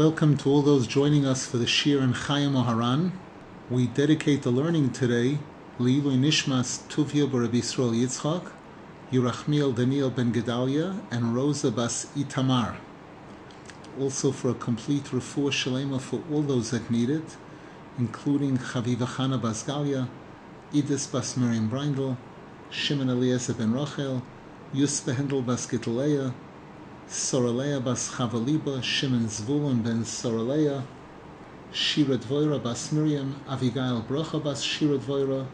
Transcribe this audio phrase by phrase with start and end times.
[0.00, 3.10] Welcome to all those joining us for the shiur and Chayey Moharan.
[3.68, 5.36] We dedicate the learning today
[5.78, 8.50] Leilui Nishmas Tuvia Bar Yisrael Yitzchak,
[9.12, 12.76] Yerachmiel Daniel Ben Gedalia, and Rosa Bas Itamar.
[14.00, 17.36] Also for a complete refuah shalema for all those that need it,
[17.98, 20.08] including Chaviva Chana Bas Galia,
[20.72, 22.16] Idis Bas Miriam Breindl,
[22.70, 24.22] Shimon Eliezer Ben Rachel,
[24.74, 26.32] Yuspa Hendel Bas Gitaleya,
[27.10, 30.84] Soraleya Bas Chavaliba, Shimon Zvulun Ben Soraleya,
[31.72, 35.44] Shira Dvoira Bas Miriam, Avigail Bracha Bas Shira Dvoira,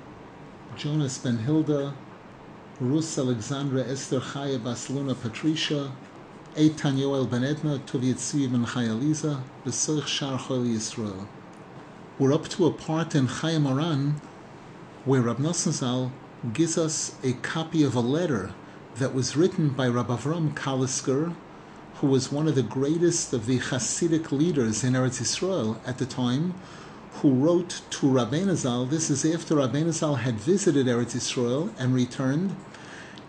[0.77, 1.95] Jonas Ben Hilda,
[2.79, 5.91] Rus Alexandra Esther Chaya Bas Luna Patricia,
[6.57, 11.27] Eitan Yoel Ben Edna, Tuviet Tzvi Ben Chayaliza, Besoich Shar Chol Yisrael.
[12.19, 14.21] We're up to a part in Chayey Moharan
[15.07, 16.11] where Rab Nosson
[16.53, 18.53] gives us a copy of a letter
[18.97, 21.35] that was written by Rab Avram Kalisker,
[22.01, 26.05] who was one of the greatest of the Hasidic leaders in Eretz Yisrael at the
[26.05, 26.55] time,
[27.23, 28.85] who wrote to Rabbeinu Zal.
[28.85, 32.55] This is after Rabbeinu Zal had visited Eretz Yisrael and returned.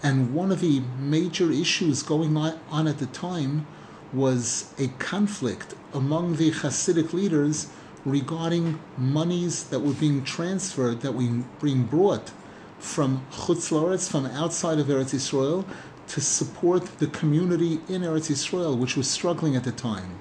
[0.04, 3.66] And one of the major issues going on at the time
[4.12, 7.70] was a conflict among the Hasidic leaders
[8.04, 12.32] regarding monies that were being transferred, that were being brought
[12.80, 15.66] from Chutz from outside of Eretz Yisrael,
[16.08, 20.20] to support the community in Eretz Yisrael, which was struggling at the time.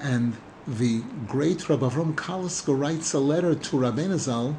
[0.00, 4.56] And the great Rabbi Avram Kalisker writes a letter to Rabbi Zal.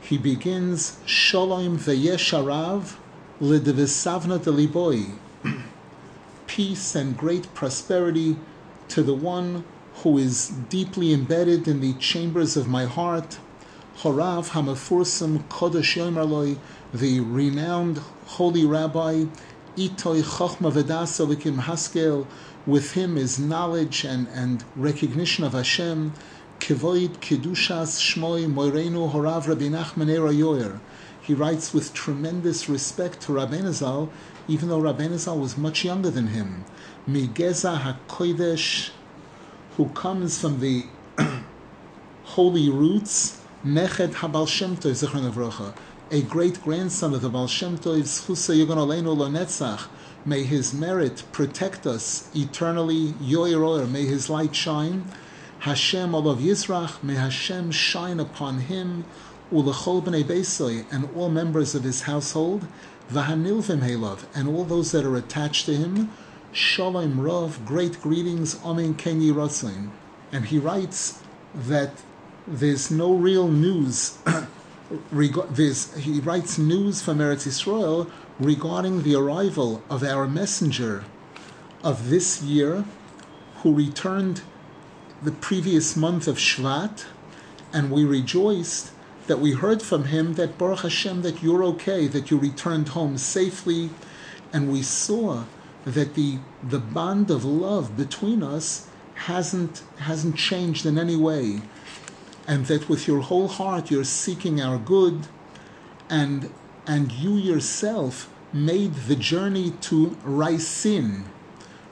[0.00, 2.94] He begins, Shalom v'yesharav
[3.40, 5.16] l'devisavna deliboi.
[6.46, 8.36] Peace and great prosperity
[8.88, 9.64] to the one
[9.96, 13.38] who is deeply embedded in the chambers of my heart.
[13.98, 16.58] Horav Hamafursam Kodesh Yomarloi,
[16.92, 19.24] the renowned holy rabbi,
[19.76, 22.28] Itoy Chochma Vedasa Likim Haskel,
[22.64, 26.12] with him is knowledge and, and recognition of Hashem.
[26.60, 30.78] Kevoid Kedushas Shmoi Moirenu Horav Rabbi Nachman Yoyer.
[31.20, 34.12] He writes with tremendous respect to Rabbeinu Zal,
[34.46, 36.64] even though Rabbeinu Zal was much younger than him.
[37.08, 38.90] Migeza HaKodesh,
[39.76, 40.84] who comes from the
[42.22, 45.74] holy roots, Neched Habal Shem Tov
[46.10, 49.88] a great grandson of the Baal Shem Tov, Netzach.
[50.26, 53.14] May his merit protect us eternally.
[53.22, 55.04] Oyer, may his light shine.
[55.60, 59.04] Hashem Olav Yisrach, may Hashem shine upon him.
[59.50, 62.66] Ulechol Bnei Beisoy, and all members of his household.
[63.10, 66.10] Vahanilvim Helav, and all those that are attached to him.
[66.52, 69.90] Shalom Rav, great greetings, Amen Ken Yiratzin.
[70.32, 71.20] And he writes
[71.54, 71.92] that
[72.46, 74.18] there's no real news.
[74.90, 81.04] there's, he writes news from Eretz Yisrael regarding the arrival of our messenger
[81.82, 82.84] of this year,
[83.62, 84.42] who returned
[85.22, 87.04] the previous month of Shvat,
[87.72, 88.92] and we rejoiced
[89.26, 93.16] that we heard from him that Baruch Hashem that you're okay, that you returned home
[93.16, 93.90] safely,
[94.52, 95.44] and we saw
[95.84, 101.60] that the the bond of love between us hasn't hasn't changed in any way
[102.46, 105.26] and that with your whole heart you're seeking our good
[106.10, 106.50] and
[106.86, 111.24] and you yourself made the journey to Raisin.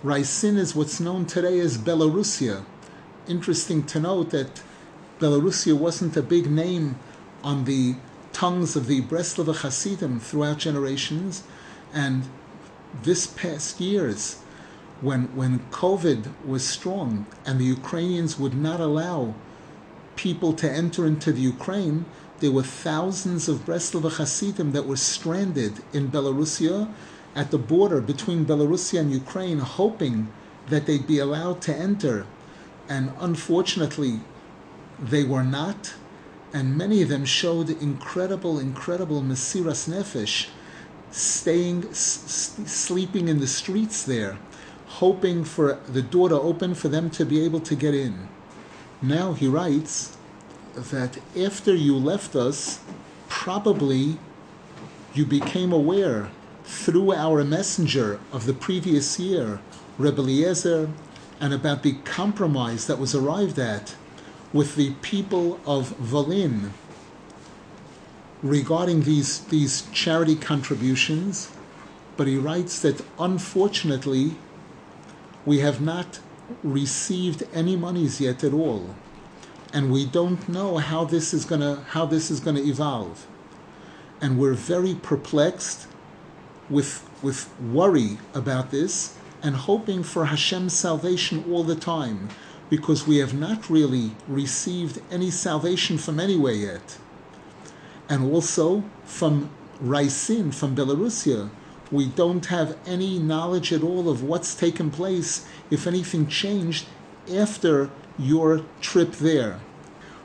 [0.03, 2.65] Raisin is what's known today as Belarusia.
[3.27, 4.63] Interesting to note that
[5.19, 6.97] Belarusia wasn't a big name
[7.43, 7.97] on the
[8.33, 11.43] tongues of the Breslov Hasidim throughout generations,
[11.93, 12.25] and
[13.03, 14.43] this past years,
[15.01, 19.35] when when COVID was strong and the Ukrainians would not allow
[20.23, 22.05] people to enter into the Ukraine,
[22.39, 26.79] there were thousands of Breslov Hasidim that were stranded in Belarusia
[27.35, 30.29] at the border between Belarusia and Ukraine, hoping
[30.71, 32.25] that they'd be allowed to enter.
[32.89, 34.21] And unfortunately,
[35.13, 35.95] they were not.
[36.55, 40.37] And many of them showed incredible, incredible Mesiras Nefesh,
[41.11, 44.35] staying, s- sleeping in the streets there,
[45.03, 48.29] hoping for the door to open for them to be able to get in.
[49.03, 50.17] Now he writes
[50.77, 52.79] that after you left us,
[53.29, 54.17] probably
[55.13, 56.31] you became aware
[56.65, 59.59] through our messenger of the previous year,
[59.99, 60.89] Rebbe Eliezer,
[61.41, 63.97] and about the compromise that was arrived at
[64.53, 66.71] with the people of Volin
[68.41, 71.51] regarding these, these charity contributions.
[72.17, 74.37] But he writes that unfortunately,
[75.45, 76.21] we have not
[76.63, 78.95] received any monies yet at all,
[79.73, 83.27] and we don't know how this is gonna how this is gonna evolve,
[84.21, 85.87] and we're very perplexed
[86.71, 92.29] with with worry about this and hoping for Hashem's salvation all the time.
[92.73, 96.97] because we have not really received any salvation from anywhere yet.
[98.09, 101.51] And also from Raisin, from Belarusia,
[101.93, 106.87] we don't have any knowledge at all of what's taken place, if anything changed
[107.33, 109.61] after your trip there.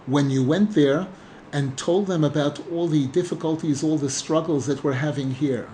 [0.05, 1.07] When you went there
[1.51, 5.69] and told them about all the difficulties, all the struggles that we're having here.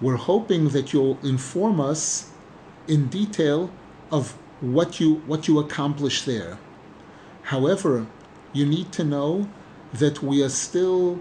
[0.00, 2.30] We're hoping that you'll inform us
[2.88, 3.70] in detail
[4.10, 6.58] of what you what you accomplished there.
[7.42, 8.06] However,
[8.52, 9.48] you need to know
[9.92, 11.20] that we are still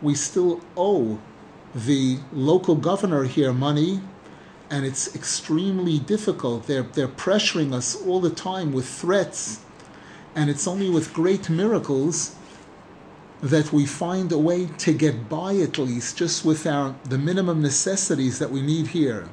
[0.00, 1.18] we still owe
[1.84, 4.00] the local governor here money
[4.70, 6.66] and it's extremely difficult.
[6.66, 9.60] They're they're pressuring us all the time with threats
[10.34, 12.34] and it's only with great miracles
[13.42, 17.60] that we find a way to get by at least just with our the minimum
[17.62, 19.28] necessities that we need here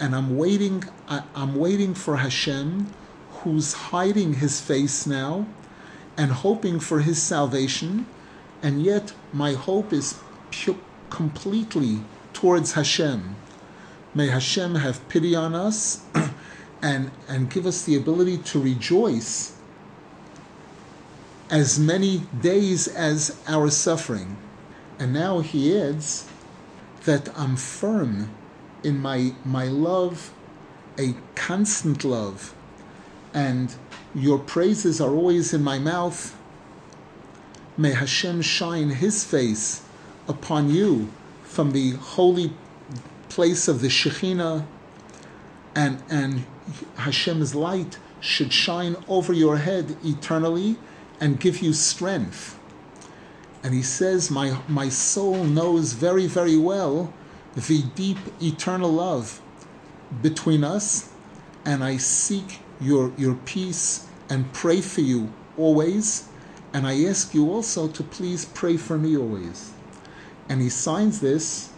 [0.00, 0.82] and I'm waiting.
[1.06, 2.92] I, am waiting for Hashem,
[3.42, 5.46] who's hiding His face now,
[6.16, 8.06] and hoping for His salvation,
[8.62, 10.18] and yet my hope is
[10.50, 12.00] pu- completely
[12.32, 13.36] towards Hashem.
[14.14, 16.04] May Hashem have pity on us,
[16.82, 19.56] and and give us the ability to rejoice
[21.50, 24.36] as many days as our suffering.
[24.98, 26.28] And now he adds
[27.04, 28.30] that I'm firm
[28.82, 30.32] in my my love
[30.98, 32.54] a constant love
[33.32, 33.74] and
[34.14, 36.36] your praises are always in my mouth
[37.76, 39.82] may Hashem shine his face
[40.30, 41.10] upon you
[41.42, 42.52] from the holy
[43.28, 44.64] place of the Shekhinah
[45.74, 46.44] and and
[46.96, 50.76] Hashem's light should shine over your head eternally
[51.20, 52.58] and give you strength.
[53.62, 57.12] And he says, My my soul knows very, very well
[57.54, 59.40] the deep eternal love
[60.22, 61.10] between us,
[61.64, 66.28] and I seek your, your peace and pray for you always.
[66.72, 69.72] And I ask you also to please pray for me always.
[70.50, 71.70] And he signs this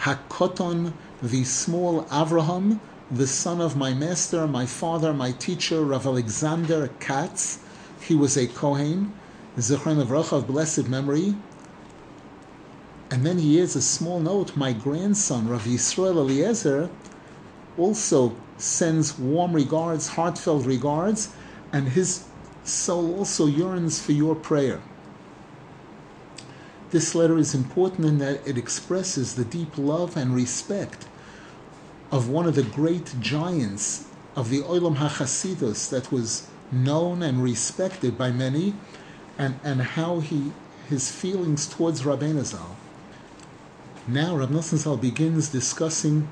[0.00, 0.92] Hakoton,
[1.22, 7.60] the small Avraham, the son of my master, my father, my teacher, Rav Alexander Katz.
[8.02, 9.14] He was a Kohen,
[9.56, 11.36] Zichron of of blessed memory,
[13.12, 16.90] and then he adds a small note my grandson, Rav Yisrael Eliezer,
[17.76, 21.32] also sends warm regards, heartfelt regards,
[21.72, 22.24] and his
[22.64, 24.80] soul also yearns for your prayer.
[26.90, 31.06] This letter is important in that it expresses the deep love and respect
[32.10, 38.18] of one of the great giants of the Olam HaChasidus that was known and respected
[38.18, 38.74] by many,
[39.38, 40.52] and, and how he
[40.88, 42.76] his feelings towards Rabbeinu Zal.
[44.08, 46.26] Now Rav Nosson Zal begins discussing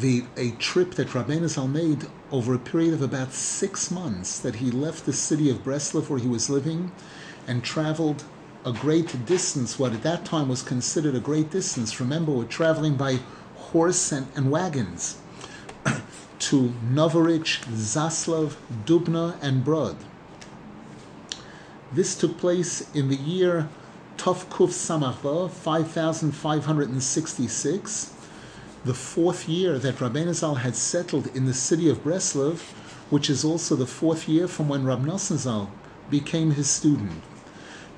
[0.00, 4.56] the a trip that Rabbeinu Zal made over a period of about six months that
[4.56, 6.90] he left the city of Breslov where he was living
[7.46, 8.24] and traveled
[8.64, 12.00] a great distance, what at that time was considered a great distance.
[12.00, 13.20] Remember, we're traveling by
[13.56, 15.18] horse and, and wagons
[16.38, 19.96] to Novorich, Zaslav, Dubna, and Brod.
[21.92, 23.68] This took place in the year
[24.18, 28.14] Tov Kuf Samachva, 5566,
[28.84, 32.58] the fourth year that Rabbeinu had settled in the city of Breslov,
[33.10, 35.08] which is also the fourth year from when Rab
[36.10, 37.22] became his student.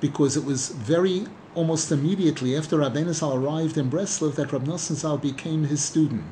[0.01, 4.95] Because it was very, almost immediately after Rabbeinu Zal arrived in Breslov that Rab Nosson
[4.95, 6.25] Zal became his student.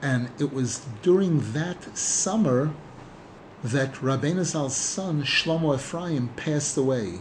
[0.00, 2.72] And it was during that summer
[3.62, 7.20] that Rabbeinu Zal's son, Shlomo Ephraim, passed away.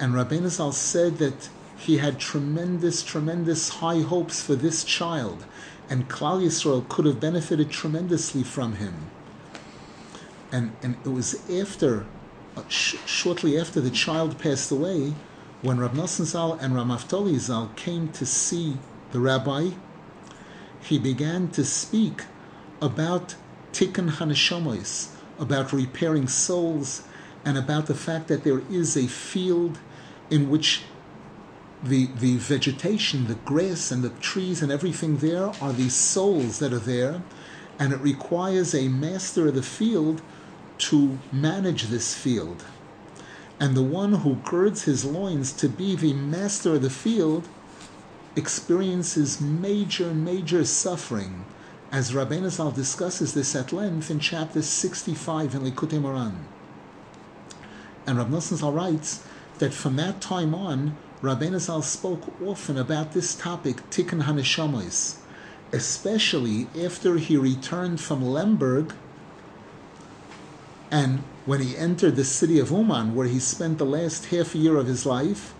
[0.00, 1.48] And Rabbeinu Zal said that
[1.78, 5.44] he had tremendous, tremendous high hopes for this child,
[5.88, 9.10] and Klal Yisrael could have benefited tremendously from him.
[10.52, 12.06] And, and it was after,
[12.58, 15.14] Uh, sh- shortly after the child passed away,
[15.62, 18.78] when Rab Nosson Zal and Rav Naftali Zal came to see
[19.12, 19.70] the rabbi,
[20.80, 22.22] he began to speak
[22.82, 23.36] about
[23.72, 27.02] tikkun haneshamos, about repairing souls,
[27.44, 29.78] and about the fact that there is a field
[30.28, 30.82] in which
[31.80, 36.72] the the vegetation, the grass and the trees and everything there are these souls that
[36.72, 37.22] are there,
[37.78, 40.22] and it requires a master of the field
[40.78, 42.64] to manage this field.
[43.60, 47.48] And the one who girds his loins to be the master of the field
[48.36, 51.44] experiences major, major suffering,
[51.90, 56.36] as Rabbeinu Zal discusses this at length in chapter 65 in Likutei Moharan.
[58.06, 59.24] And Rabbi Zal writes
[59.58, 65.16] that from that time on, Rabbeinu Zal spoke often about this topic, Tikkun HaNeshamos,
[65.72, 68.94] especially after he returned from Lemberg
[70.90, 74.76] And when he entered the city of Uman, where he spent the last half year
[74.76, 75.52] of his life,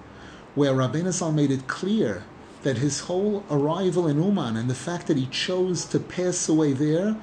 [0.54, 2.24] where Rabbeinu Zal made it clear
[2.62, 6.72] that his whole arrival in Uman and the fact that he chose to pass away
[6.72, 7.16] there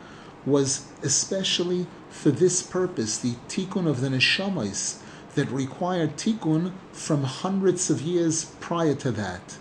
[0.46, 5.00] was especially for this purpose, the tikkun of the neshamas
[5.34, 9.58] that required tikkun from hundreds of years prior to that.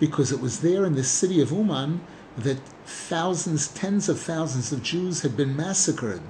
[0.00, 2.00] Because it was there in the city of Uman
[2.36, 6.22] that thousands, tens of thousands of Jews had been massacred,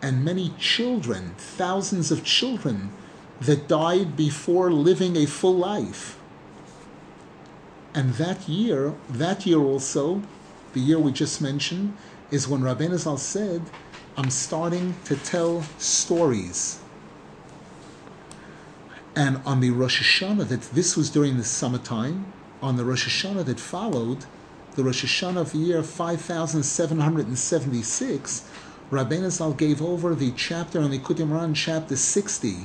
[0.00, 2.90] and many children, thousands of children,
[3.40, 6.16] that died before living a full life.
[7.94, 10.22] And that year, that year also,
[10.72, 11.96] the year we just mentioned,
[12.30, 13.62] is when Rabbeinu Zal said,
[14.16, 16.80] I'm starting to tell stories.
[19.16, 23.46] And on the Rosh Hashanah, that this was during the summertime, on the Rosh Hashanah
[23.46, 24.26] that followed,
[24.76, 28.44] the Rosh Hashanah of the year 5776,
[28.90, 32.64] Rabbeinu Zal gave over the chapter on the Kutim Ran, chapter 60,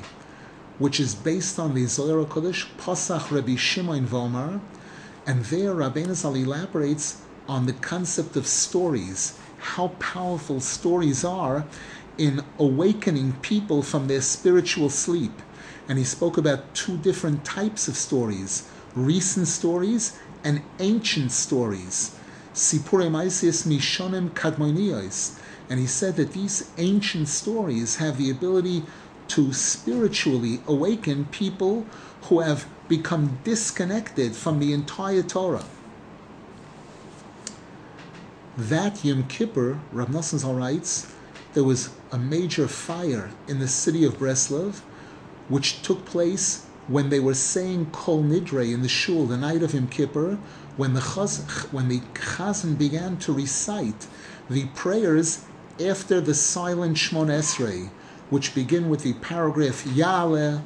[0.80, 4.62] which is based on the Zohar Kodesh, Pasach Rabbi Shimon Vomar,
[5.28, 11.66] and there Rabbeinu Zal elaborates on the concept of stories, how powerful stories are
[12.18, 15.42] in awakening people from their spiritual sleep.
[15.90, 22.16] And he spoke about two different types of stories recent stories and ancient stories.
[22.54, 25.38] Sipurei Maisius Mishonim Kadmoniyos.
[25.74, 28.84] And he said that these ancient stories have the ability
[29.30, 31.88] to spiritually awaken people
[32.26, 35.66] who have become disconnected from the entire Torah.
[38.56, 41.12] That Yom Kippur, Rav Nosson writes,
[41.56, 44.82] there was a major fire in the city of Breslov,
[45.50, 49.74] which took place when they were saying Kol Nidre in the shul the night of
[49.74, 50.38] Yom Kippur,
[50.78, 51.42] when the chaz,
[51.74, 54.06] when the chazan began to recite
[54.48, 55.46] the prayers
[55.80, 57.90] after the silent Shmon Esrei,
[58.30, 60.62] which begin with the paragraph Yaaleh,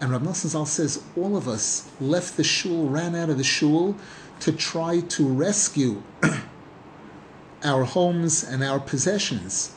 [0.00, 3.44] and Rav Nosson Zal says all of us left the shul, ran out of the
[3.44, 3.96] shul
[4.40, 6.02] to try to rescue
[7.62, 9.76] our homes and our possessions.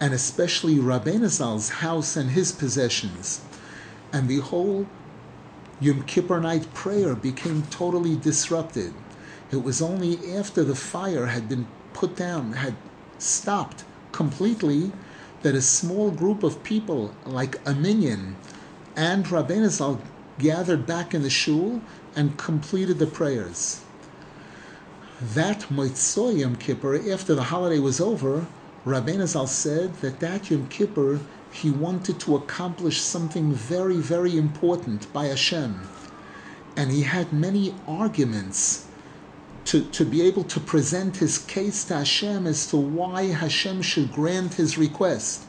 [0.00, 3.40] And especially Rabbeinu Zal's house and his possessions.
[4.12, 4.88] And the whole
[5.80, 8.92] Yom Kippur night prayer became totally disrupted.
[9.52, 12.74] It was only after the fire had been put down, had
[13.18, 14.92] stopped completely,
[15.42, 18.36] that a small group of people, like a minyan,
[18.96, 20.00] and Rabbeinu Zal
[20.38, 21.80] gathered back in the shul
[22.16, 23.82] and completed the prayers.
[25.20, 28.46] That Moitzoy Yom Kippur, after the holiday was over,
[28.84, 31.20] Rabbeinu Zal said that that Yom Kippur
[31.54, 35.82] he wanted to accomplish something very, very important by Hashem.
[36.76, 38.83] And he had many arguments
[39.66, 44.12] to, to be able to present his case to Hashem as to why Hashem should
[44.12, 45.44] grant his request.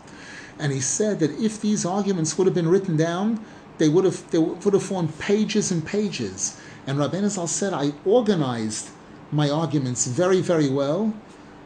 [0.57, 3.45] And he said that if these arguments would have been written down,
[3.77, 6.60] they would have they would have formed pages and pages.
[6.88, 8.89] And Rabbeinu Zal said, I organized
[9.31, 11.13] my arguments very, very well,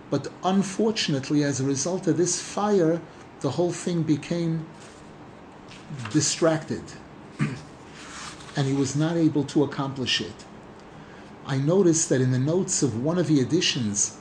[0.10, 3.00] but unfortunately, as a result of this fire,
[3.42, 4.66] the whole thing became
[6.12, 6.84] distracted.
[8.56, 10.46] and he was not able to accomplish it.
[11.50, 14.18] I noticed that in the notes of one of the editions,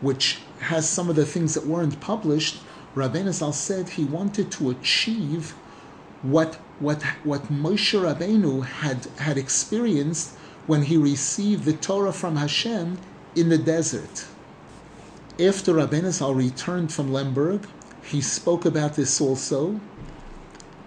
[0.00, 2.62] which has some of the things that weren't published,
[2.94, 5.56] Rabbeinu Zal said he wanted to achieve
[6.22, 12.98] what what what Moshe Rabbeinu had had experienced when he received the Torah from Hashem
[13.34, 14.26] in the desert.
[15.40, 17.66] After Rabbeinu Zal returned from Lemberg,
[18.04, 19.80] he spoke about this also,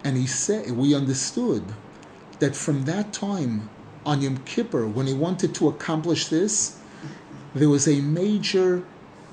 [0.06, 1.74] and he said we understood
[2.40, 3.70] that from that time
[4.06, 6.80] on Yom Kippur, when he wanted to accomplish this,
[7.54, 8.84] there was a major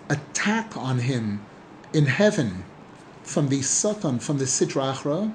[0.09, 1.45] attack on him
[1.93, 2.65] in heaven
[3.23, 5.33] from the Satan, from the Sitra Achra,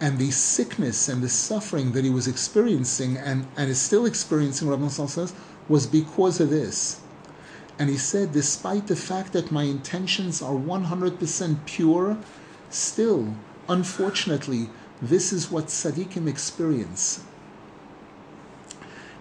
[0.00, 4.68] and the sickness and the suffering that he was experiencing and, and is still experiencing,
[4.68, 5.32] Rabbi says,
[5.68, 7.00] was because of this.
[7.78, 12.18] And he said, despite the fact that my intentions are 100% pure,
[12.68, 13.34] still,
[13.68, 14.68] unfortunately,
[15.00, 17.24] this is what tzaddikim experience.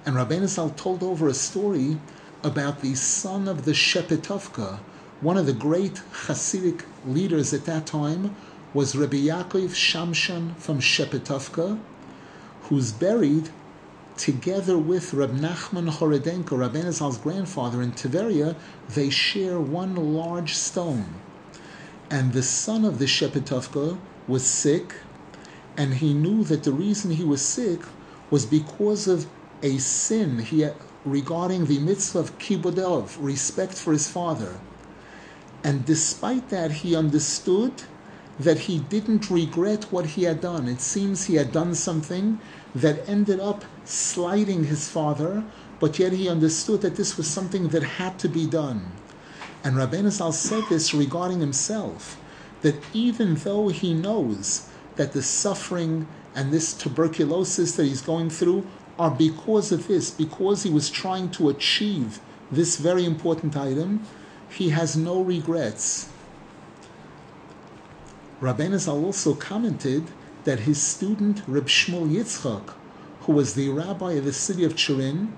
[0.03, 1.97] And Rabbeinu Zal told over a story
[2.43, 4.79] about the son of the Shepetovka,
[5.21, 8.35] one of the great Hasidic leaders at that time,
[8.73, 11.79] was Rabbi Yaakov Shimshon from Shepetovka,
[12.63, 13.49] who's buried
[14.17, 18.55] together with Rab Nachman Horedenko, Rabbeinu Zal's grandfather in Tiberia.
[18.89, 21.05] They share one large stone.
[22.09, 24.95] And the son of the Shepetovka was sick,
[25.77, 27.81] and he knew that the reason he was sick
[28.31, 29.27] was because of
[29.61, 30.75] a sin he had,
[31.05, 34.59] regarding the mitzvah of kibbud respect for his father.
[35.63, 37.83] And despite that, he understood
[38.39, 40.67] that he didn't regret what he had done.
[40.67, 42.39] It seems he had done something
[42.73, 45.43] that ended up slighting his father,
[45.79, 48.81] but yet he understood that this was something that had to be done.
[49.63, 52.17] And Rabbeinu Zal said this regarding himself,
[52.61, 58.67] that even though he knows that the suffering and this tuberculosis that he's going through
[58.97, 62.19] are because of this, because he was trying to achieve
[62.51, 64.05] this very important item,
[64.49, 66.09] he has no regrets.
[68.41, 70.05] Rabbeinu Zal also commented
[70.43, 72.73] that his student Reb Shmuel Yitzchak,
[73.21, 75.31] who was the rabbi of the city of Tcherin,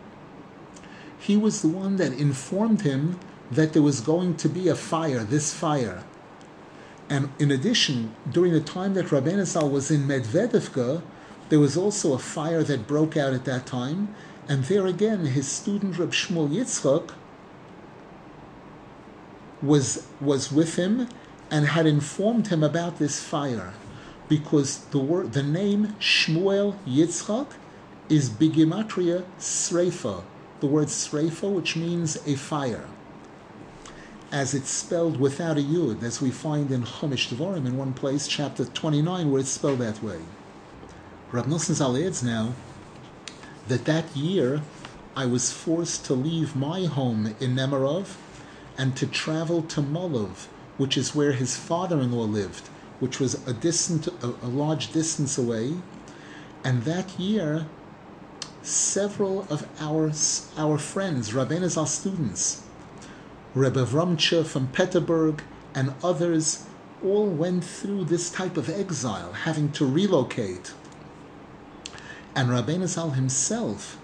[1.19, 3.19] he was the one that informed him
[3.51, 6.03] that there was going to be a fire, this fire.
[7.09, 11.01] And in addition, during the time that Rabbeinu Zal was in Medvedevka,
[11.49, 14.15] there was also a fire that broke out at that time,
[14.47, 17.11] and there again, his student Reb Shmuel Yitzchak
[19.61, 21.07] was was with him
[21.49, 23.73] and had informed him about this fire,
[24.27, 27.51] because the word, the name Shmuel Yitzchak
[28.09, 30.23] is bigimatria sreifa,
[30.59, 32.87] the word sreifa, which means a fire
[34.33, 38.27] as it's spelled without a yud, as we find in Chumash Devarim in one place,
[38.27, 40.19] chapter 29, where it's spelled that way.
[41.33, 42.53] Rav Nosson Zal adds now
[43.67, 44.61] that that year
[45.15, 48.17] I was forced to leave my home in Nemarov
[48.77, 50.45] and to travel to Molov,
[50.77, 52.67] which is where his father-in-law lived,
[52.99, 55.73] which was a distant, a, a large distance away.
[56.63, 57.65] And that year,
[58.61, 60.11] several of our
[60.55, 62.61] our friends, Rabbeinu Zal students,
[63.55, 65.41] Rebbe Vromcha from Peterburg,
[65.73, 66.67] and others
[67.03, 70.73] all went through this type of exile, having to relocate.
[72.35, 73.97] And Rabbeinu Zal himself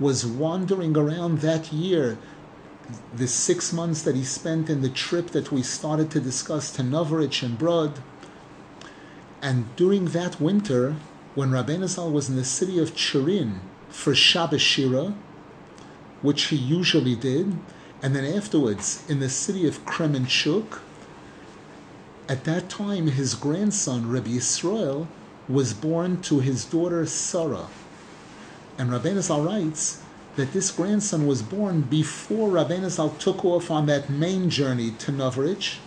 [0.00, 2.18] was wandering around that year,
[3.14, 6.82] the six months that he spent in the trip that we started to discuss to
[6.82, 7.98] Novritch and Brod.
[9.40, 10.96] And during that winter,
[11.34, 15.14] when Rabbeinu Zal was in the city of Tcherin for Shabbos Shira,
[16.22, 17.56] which he usually did,
[18.02, 20.80] and then afterwards, in the city of Kremenchuk,
[22.28, 25.06] at that time his grandson, Rabbi Yisrael,
[25.48, 27.68] was born to his daughter Sarah.
[28.78, 28.90] And
[29.22, 30.02] Zal writes
[30.36, 32.50] that this grandson was born before
[32.88, 35.78] Zal took off on that main journey to Novritch.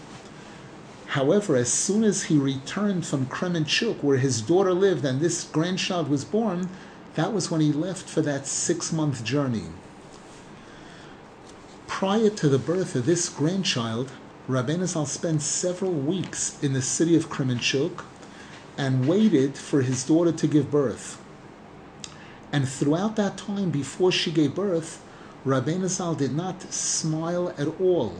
[1.08, 6.08] However, as soon as he returned from Kremenchuk, where his daughter lived and this grandchild
[6.08, 6.70] was born,
[7.16, 9.68] that was when he left for that six month journey
[12.00, 14.10] prior to the birth of this grandchild,
[14.88, 18.06] Zal spent several weeks in the city of Kremenchuk
[18.80, 21.22] and waited for his daughter to give birth.
[22.54, 25.04] And throughout that time, before she gave birth,
[25.46, 28.16] Rabbeinu Zal did not smile at all.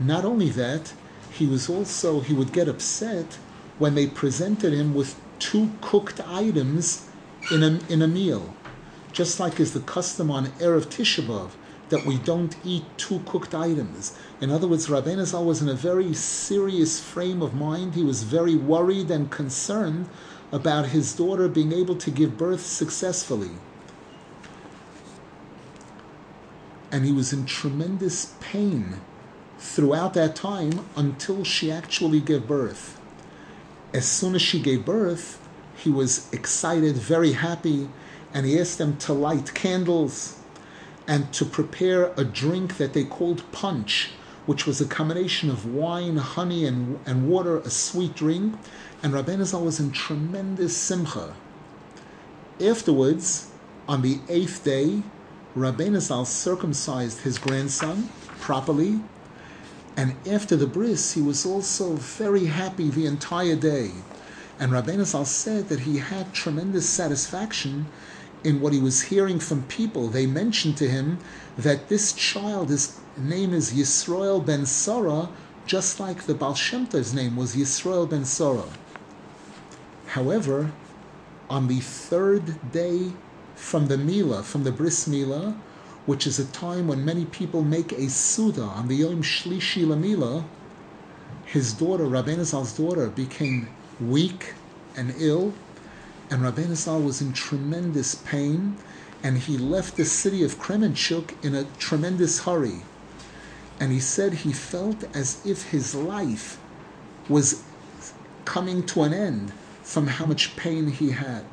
[0.00, 0.92] Not only that,
[1.32, 3.38] he was also, he would get upset
[3.78, 7.08] when they presented him with two cooked items
[7.48, 8.52] in a, in a meal.
[9.12, 11.50] Just like is the custom on Erev Tisha B'Av
[11.94, 14.18] that we don't eat two cooked items.
[14.40, 17.94] In other words, Rabbeinu Zal was in a very serious frame of mind.
[17.94, 20.08] He was very worried and concerned
[20.50, 23.52] about his daughter being able to give birth successfully.
[26.90, 28.96] And he was in tremendous pain
[29.60, 32.98] throughout that time until she actually gave birth.
[33.92, 35.40] As soon as she gave birth,
[35.76, 37.88] he was excited, very happy,
[38.32, 40.40] and he asked them to light candles
[41.06, 44.10] and to prepare a drink that they called punch,
[44.46, 48.54] which was a combination of wine, honey, and, and water, a sweet drink.
[49.02, 51.34] And Rabbeinu Zal was in tremendous simcha.
[52.60, 53.50] Afterwards,
[53.86, 55.02] on the eighth day,
[55.56, 58.08] Rabbeinu Zal circumcised his grandson
[58.40, 59.00] properly.
[59.96, 63.90] And after the bris, he was also very happy the entire day.
[64.58, 67.86] And Rabbeinu Zal said that he had tremendous satisfaction
[68.44, 71.18] in what he was hearing from people, they mentioned to him
[71.56, 75.28] that this child, his name is Yisroel ben Sora,
[75.66, 78.64] just like the Baal Shem Tov's name was Yisroel ben Sora.
[80.08, 80.70] However,
[81.48, 83.12] on the third day
[83.54, 85.54] from the Mila, from the Bris Mila,
[86.06, 90.44] which is a time when many people make a Suda on the Yom Shlishi Lamila,
[91.46, 93.68] his daughter, Rabbeinu daughter, became
[94.00, 94.54] weak
[94.96, 95.54] and ill,
[96.30, 98.78] and Rabbeinu Zal was in tremendous pain,
[99.22, 102.82] and he left the city of Kremenchuk in a tremendous hurry.
[103.80, 106.58] And he said he felt as if his life
[107.28, 107.62] was
[108.44, 111.44] coming to an end from how much pain he had.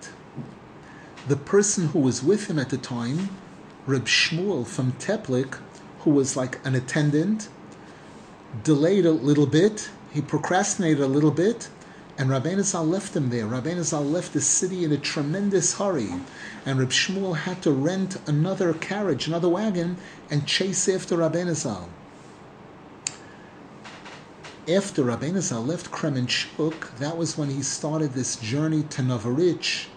[1.28, 3.30] The person who was with him at the time,
[3.86, 5.58] Reb Shmuel from Teplik,
[6.00, 7.50] who was like an attendant,
[8.64, 11.70] delayed a little bit, he procrastinated a little bit,
[12.22, 13.48] and Rabbeinu Zal left him there.
[13.48, 16.08] Rabbeinu Zal left the city in a tremendous hurry,
[16.68, 19.98] and Reb Shmuel had to rent another carriage, another wagon,
[20.30, 21.90] and chase after Rabbeinu Zal.
[24.68, 29.88] After Rabbeinu Zal left Kremenchuk, that was when he started this journey to Novorich.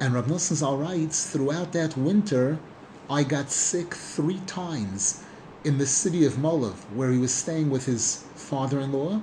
[0.00, 2.58] And Rab Nosson Zal writes, throughout that winter,
[3.08, 5.22] I got sick three times
[5.62, 9.20] in the city of Molov, where he was staying with his father-in-law,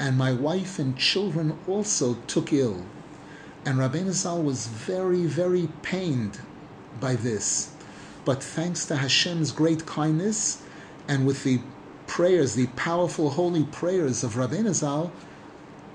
[0.00, 2.82] and my wife and children also took ill.
[3.66, 6.40] And Rabbeinu Zal was very, very pained
[6.98, 7.74] by this.
[8.24, 10.62] But thanks to Hashem's great kindness,
[11.06, 11.60] and with the
[12.06, 15.12] prayers, the powerful holy prayers of Rabbeinu Zal,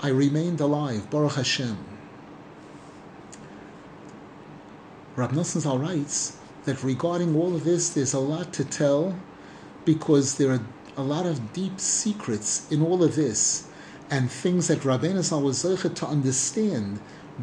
[0.01, 1.09] I remained alive.
[1.09, 1.77] Baruch Hashem.
[5.15, 9.17] Rab Nosson writes that regarding all of this, there's a lot to tell
[9.83, 10.61] because there are
[10.95, 13.67] a lot of deep secrets in all of this
[14.09, 16.99] and things that Rabbeinu Zal was able to understand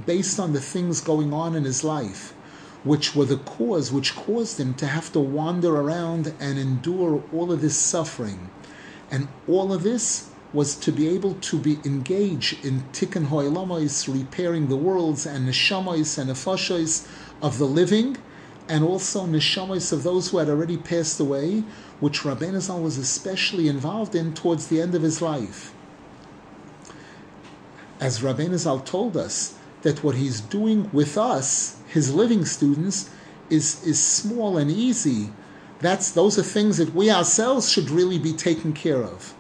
[0.06, 2.32] based on the things going on in his life,
[2.84, 7.52] which were the cause which caused him to have to wander around and endure all
[7.52, 8.50] of this suffering.
[9.10, 14.68] And all of this was to be able to be engaged in tikkun ha'olamos, repairing
[14.68, 17.06] the worlds and neshamois and nefashos
[17.40, 18.16] of the living,
[18.68, 21.64] and also neshamois of those who had already passed away,
[22.00, 25.71] which Rabbeinu Zal was especially involved in towards the end of his life.
[28.02, 33.08] As Rabbeinu Zal told us, that what he's doing with us, his living students,
[33.48, 35.30] is, is small and easy.
[35.78, 39.34] That's those are things that we ourselves should really be taken care of.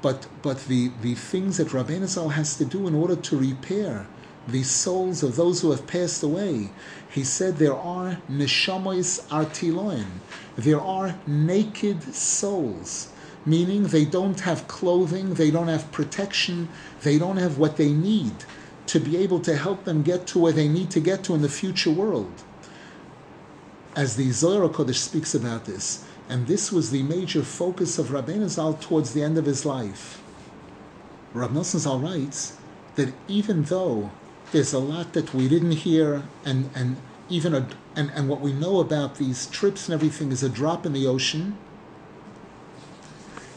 [0.00, 4.06] But but the, the things that Rabbeinu Zal has to do in order to repair
[4.48, 6.70] the souls of those who have passed away,
[7.10, 10.06] he said there are neshamois artiloin,
[10.56, 13.08] there are naked souls,
[13.46, 16.68] meaning they don't have clothing, they don't have protection,
[17.02, 18.44] they don't have what they need
[18.86, 21.42] to be able to help them get to where they need to get to in
[21.42, 22.32] the future world.
[23.96, 28.48] As the Zohar Kodesh speaks about this, and this was the major focus of Rabbeinu
[28.48, 30.22] Zal towards the end of his life.
[31.32, 32.56] Rab Nosson Zal writes
[32.94, 34.10] that even though
[34.52, 36.96] there's a lot that we didn't hear, and, and
[37.28, 40.86] even a, and, and what we know about these trips and everything is a drop
[40.86, 41.58] in the ocean,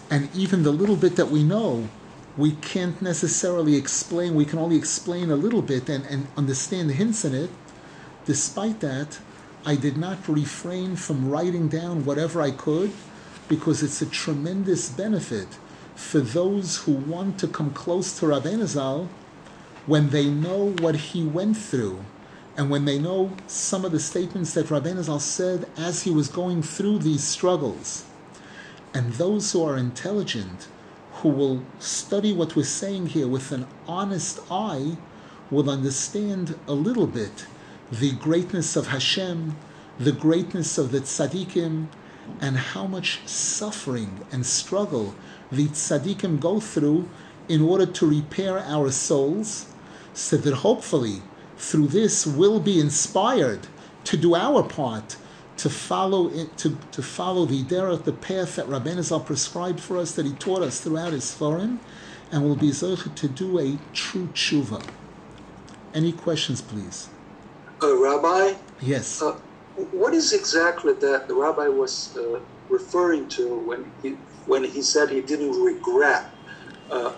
[0.09, 1.87] and even the little bit that we know
[2.37, 6.93] we can't necessarily explain, we can only explain a little bit and, and understand the
[6.93, 7.49] hints in it.
[8.25, 9.19] Despite that,
[9.65, 12.91] I did not refrain from writing down whatever I could
[13.49, 15.47] because it's a tremendous benefit
[15.95, 19.09] for those who want to come close to Zal
[19.87, 22.03] when they know what he went through
[22.55, 26.61] and when they know some of the statements that Zal said as he was going
[26.61, 28.05] through these struggles.
[28.97, 30.69] And those who are intelligent
[31.21, 34.97] who will study what we're saying here with an honest eye
[35.51, 37.45] will understand a little bit
[37.91, 39.55] the greatness of Hashem,
[39.99, 41.89] the greatness of the tzaddikim,
[42.41, 45.13] and how much suffering and struggle
[45.51, 47.07] the tzaddikim go through
[47.47, 49.67] in order to repair our souls,
[50.15, 51.21] so that hopefully
[51.55, 53.67] through this we'll be inspired
[54.05, 55.17] to do our part
[55.57, 59.97] to follow it, to, to follow the derech, the path that Rabbeinu Zal prescribed for
[59.97, 61.79] us, that he taught us throughout his forum,
[62.31, 64.83] and will be zoche to do a true tshuva.
[65.93, 67.09] Any questions, please?
[67.81, 68.53] Uh, Rabbi?
[68.81, 69.21] Yes.
[69.21, 69.33] Uh,
[69.91, 72.39] what is exactly that the rabbi was uh,
[72.69, 76.31] referring to when he when he said he didn't regret,
[76.89, 77.13] uh,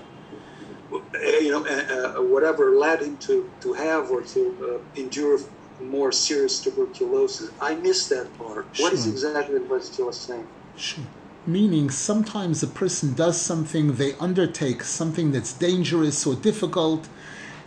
[1.42, 5.40] you know, uh, uh, whatever led him to, to have or to endure
[5.82, 7.52] more serious tuberculosis.
[7.62, 8.68] I missed that part.
[8.74, 8.86] Sure.
[8.86, 10.48] What is exactly what you were saying?
[10.76, 11.06] Sure.
[11.46, 17.08] Meaning, sometimes a person does something, they undertake something that's dangerous or difficult,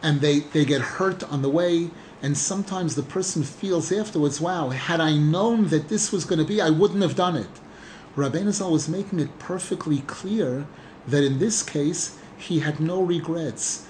[0.02, 1.90] and they, they get hurt on the way.
[2.20, 6.44] And sometimes the person feels afterwards, wow, had I known that this was going to
[6.44, 7.48] be, I wouldn't have done it.
[8.14, 10.66] Rabbeinu Zal was making it perfectly clear
[11.08, 13.86] that in this case, he had no regrets.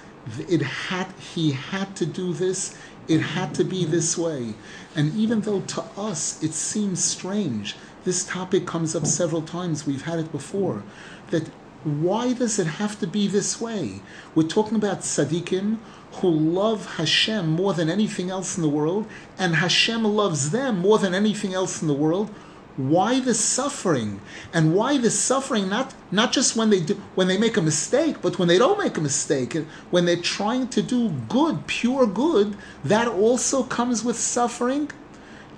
[0.49, 2.79] It had, he had to do this
[3.09, 4.55] it had to be this way.
[4.95, 10.03] And even though to us it seems strange, this topic comes up several times, we've
[10.03, 10.83] had it before,
[11.31, 11.49] that
[11.85, 14.01] why does it have to be this way?
[14.35, 15.79] We're talking about tzaddikim
[16.15, 19.07] who love Hashem more than anything else in the world,
[19.39, 22.31] and Hashem loves them more than anything else in the world
[22.77, 24.21] why the suffering?
[24.53, 28.23] And why the suffering not not just when they do when they make a mistake
[28.23, 29.55] but when they don't make a mistake
[29.91, 34.91] when they're trying to do good pure good that also comes with suffering?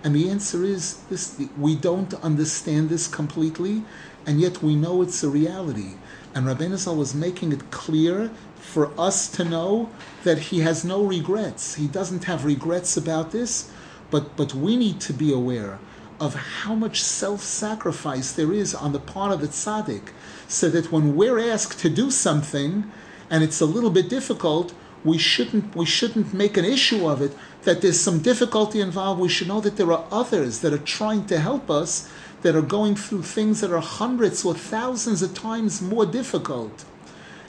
[0.03, 3.85] And the answer is this we don't understand this completely
[4.27, 5.94] and yet we know it's a reality.
[6.35, 9.90] And Rabbeinu Zal was making it clear for us to know
[10.24, 11.77] that he has no regrets.
[11.77, 13.70] He doesn't have regrets about this,
[14.11, 15.79] but, but we need to be aware
[16.20, 20.11] of how much self-sacrifice there is on the part of the tzaddik,
[20.48, 22.90] so that when we're asked to do something,
[23.31, 24.74] and it's a little bit difficult,
[25.05, 27.33] we shouldn't we shouldn't make an issue of it.
[27.62, 29.20] That there's some difficulty involved.
[29.20, 32.11] We should know that there are others that are trying to help us,
[32.42, 36.85] that are going through things that are hundreds or thousands of times more difficult.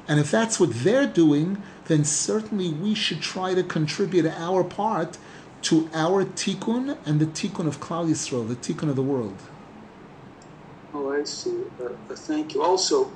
[0.08, 5.18] And if that's what they're doing, then certainly we should try to contribute our part
[5.66, 9.36] to our tikkun and the tikkun of Klal Yisrael, the tikkun of the world.
[10.94, 11.64] Oh, I see.
[11.82, 12.62] Uh, uh, thank you.
[12.62, 13.12] Also,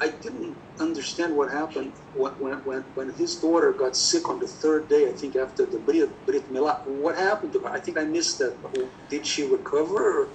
[0.00, 2.32] I didn't understand what happened when,
[2.64, 6.08] when, when his daughter got sick on the third day, I think after the Brit,
[6.24, 6.86] Brit Milah.
[6.86, 7.68] What happened to her?
[7.68, 8.54] I think I missed that.
[9.08, 10.22] Did she recover?
[10.22, 10.28] Or?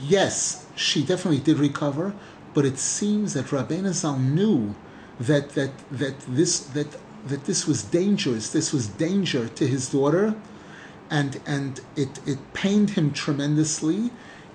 [0.00, 2.14] Yes, she definitely did recover,
[2.54, 4.74] but it seems that Rabbeinu Zal knew
[5.20, 6.86] that, that, that, this, that,
[7.26, 10.34] that this was dangerous, this was danger to his daughter,
[11.12, 14.10] and, and it, it pained him tremendously,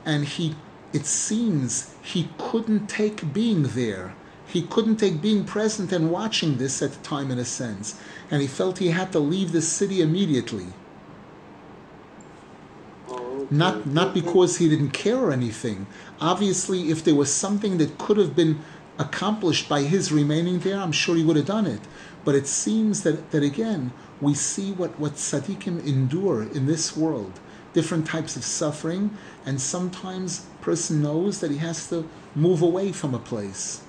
[0.05, 0.55] and he,
[0.91, 4.13] it seems he couldn't take being there
[4.47, 7.99] he couldn't take being present and watching this at the time in a sense,
[8.31, 10.67] and he felt he had to leave the city immediately.
[13.49, 15.85] Not not because he didn't care or anything.
[16.19, 18.59] Obviously, if there was something that could have been
[18.97, 21.81] accomplished by his remaining there, I'm sure he would have done it.
[22.25, 23.91] But it seems that, that again,
[24.21, 27.39] we see what, what tzaddikim endure in this world,
[27.73, 29.12] different types of suffering,
[29.45, 33.82] and sometimes person knows that he has to move away from a place.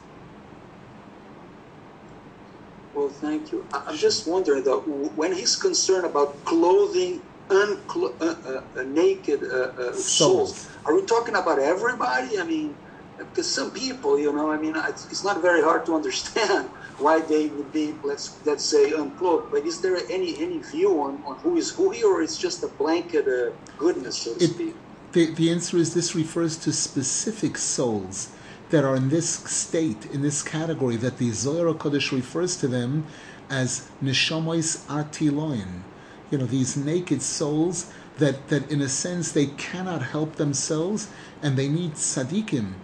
[2.94, 3.64] Well, thank you.
[3.72, 9.92] I'm just wondering though, when he's concerned about clothing unclo- uh, uh, naked uh, uh
[9.94, 12.38] souls, are we talking about everybody?
[12.38, 12.74] I mean,
[13.18, 17.48] because some people, you know, I mean, it's not very hard to understand why they
[17.48, 19.50] would be, let's let's say, unclothed.
[19.50, 22.62] But is there any any view on, on who is who here, or it's just
[22.62, 24.74] a blanket uh, goodness, so to it, speak?
[25.12, 28.30] The, the answer is this refers to specific souls
[28.70, 33.06] that are in this state, in this category, that the Zohar Kodesh refers to them
[33.48, 35.82] as neshamois artiloin.
[36.30, 41.08] You know, these naked souls that, that in a sense they cannot help themselves
[41.42, 42.74] and they need tzaddikim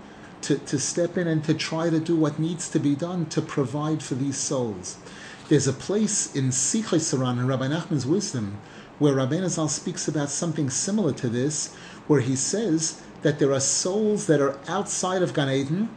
[0.44, 3.42] to, to step in and to try to do what needs to be done to
[3.42, 4.96] provide for these souls.
[5.48, 8.58] There's a place in Sichos HaRan in Rabbi Nachman's wisdom
[8.98, 11.74] where Rabbi Nazal speaks about something similar to this,
[12.06, 15.88] where he says that there are souls that are outside of Gan Eden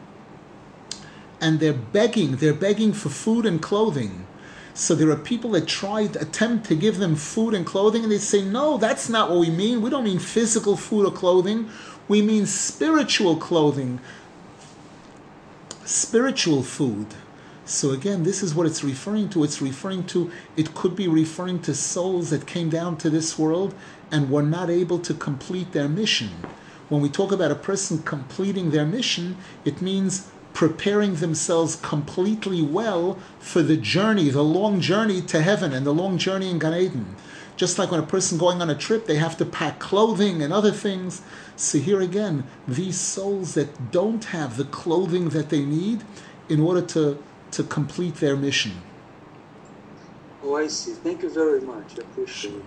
[1.40, 4.26] and they're begging, they're begging for food and clothing.
[4.74, 8.12] So there are people that try to attempt to give them food and clothing, and
[8.12, 9.82] they say, No, that's not what we mean.
[9.82, 11.68] We don't mean physical food or clothing.
[12.06, 14.00] We mean spiritual clothing,
[15.88, 17.06] spiritual food.
[17.64, 19.42] So again, this is what it's referring to.
[19.42, 23.74] It's referring to, it could be referring to souls that came down to this world
[24.12, 26.28] and were not able to complete their mission.
[26.90, 33.18] When we talk about a person completing their mission, it means preparing themselves completely well
[33.38, 37.16] for the journey, the long journey to heaven and the long journey in Gan Eden.
[37.56, 40.52] Just like when a person going on a trip, they have to pack clothing and
[40.52, 41.22] other things.
[41.58, 46.04] So here again, these souls that don't have the clothing that they need
[46.48, 48.80] in order to, to complete their mission.
[50.44, 50.92] Oh, I see.
[50.92, 51.98] Thank you very much.
[51.98, 52.62] I appreciate it.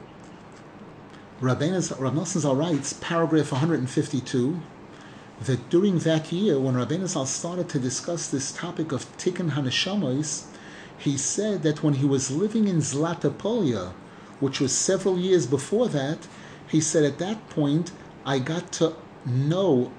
[1.39, 4.59] Rabbeinu, Rav Nosson Zal writes, paragraph 152,
[5.45, 10.47] that during that year, when Rabbeinu Zal started to discuss this topic of Tikkun Haneshamos,
[10.97, 13.93] he said that when he was living in Zlatopolia,
[14.41, 16.27] which was several years before that,
[16.67, 17.93] he said at that point,
[18.25, 19.91] I got to know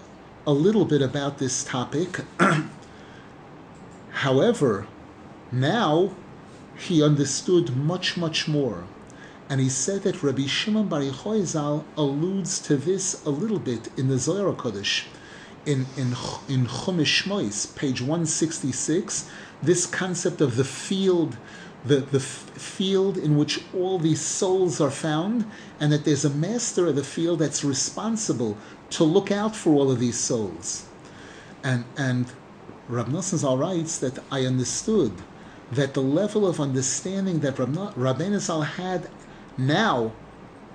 [0.46, 2.20] a little bit about this topic.
[4.10, 4.86] However,
[5.50, 6.14] now
[6.78, 8.84] he understood much, much more.
[9.48, 14.08] And he said that Rabbi Shimon Bar Yochai alludes to this a little bit in
[14.08, 15.04] the Zohar Kodesh.
[15.66, 16.14] In, in,
[16.48, 19.28] in Chumash Shmois, page 166,
[19.62, 21.36] this concept of the field,
[21.84, 25.44] the, the field in which all these souls are found,
[25.80, 28.56] and that there's a master of the field that's responsible
[28.90, 30.86] to look out for all of these souls.
[31.64, 32.26] And, and
[32.88, 35.12] Rab Nosson writes that I understood
[35.70, 39.08] that the level of understanding that Rabbeinu Zal had
[39.56, 40.12] now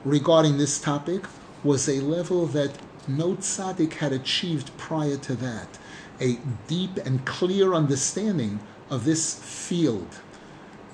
[0.04, 1.26] regarding this topic
[1.64, 2.72] was a level that
[3.08, 5.78] no tzaddik had achieved prior to that.
[6.20, 10.20] A deep and clear understanding of this field.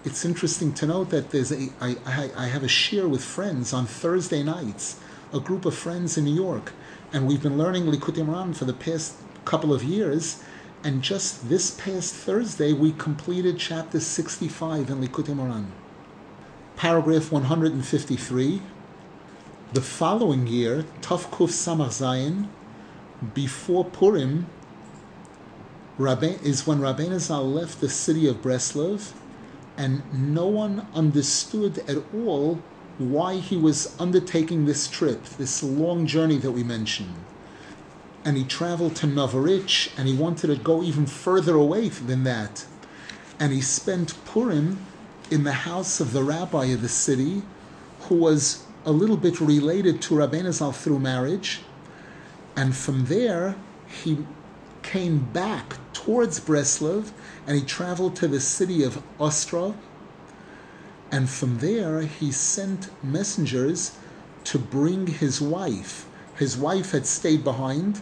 [0.05, 3.71] It's interesting to note that there's a I, I, I have a share with friends
[3.71, 4.99] on Thursday nights,
[5.31, 6.73] a group of friends in New York,
[7.13, 10.43] and we've been learning Likutei Moharan for the past couple of years,
[10.83, 15.67] And just this past Thursday, we completed chapter 65 in Likutei Moharan.
[16.75, 18.61] Paragraph 153.
[19.71, 22.49] The following year, Tafkuf Samach Zayin,
[23.33, 24.47] before Purim,
[25.97, 29.13] Rabbe, is when Rabbeinu Zal left the city of Breslov,
[29.77, 32.59] and no one understood at all
[32.97, 37.15] why he was undertaking this trip, this long journey that we mentioned
[38.25, 42.65] and he traveled to Novorich, and he wanted to go even further away than that.
[43.39, 44.85] And he spent Purim
[45.29, 47.41] in the house of the rabbi of the city,
[48.01, 51.61] who was a little bit related to Rabbeinu Zal through marriage.
[52.55, 53.55] And from there,
[53.87, 54.19] he
[54.83, 57.11] came back towards Breslov,
[57.45, 59.75] and he traveled to the city of Ostrov.
[61.11, 63.97] And from there, he sent messengers
[64.45, 66.05] to bring his wife.
[66.37, 68.01] His wife had stayed behind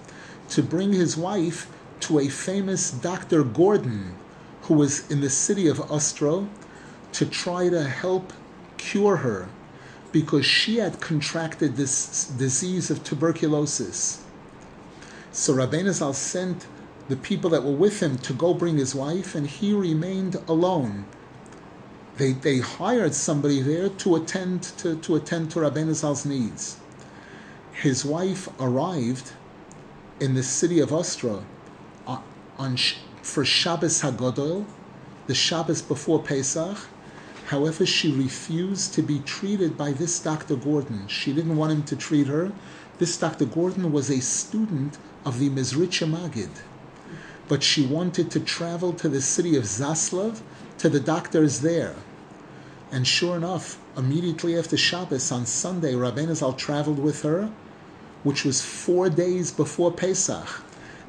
[0.50, 1.70] to bring his wife
[2.02, 3.44] to a famous Dr.
[3.44, 4.16] Gordon,
[4.64, 6.50] who was in the city of Ostro,
[7.14, 8.34] to try to help
[8.78, 9.50] cure her
[10.12, 14.24] because she had contracted this disease of tuberculosis.
[15.32, 16.68] So Rabbeinu Zal sent
[17.12, 21.04] the people that were with him to go bring his wife, and he remained alone.
[22.16, 26.78] They, they hired somebody there to attend to, to attend to Rabbeinu Zal's needs.
[27.74, 29.34] His wife arrived
[30.22, 31.44] in the city of Ostra
[32.08, 32.24] uh, on,
[32.58, 32.78] on
[33.22, 34.66] for Shabbos Hagodol,
[35.28, 36.78] the Shabbos before Pesach.
[37.48, 40.56] However, she refused to be treated by this Dr.
[40.56, 41.10] Gordon.
[41.10, 42.54] She didn't want him to treat her.
[43.00, 43.44] This Dr.
[43.44, 46.52] Gordon was a student of the Mizritcha Magid.
[47.52, 50.40] But she wanted to travel to the city of Zaslav
[50.78, 51.96] to the doctors there.
[52.94, 57.52] And sure enough, immediately after Shabbos on Sunday, Rabbeinu Zal traveled with her
[58.24, 60.64] which was four days before Pesach.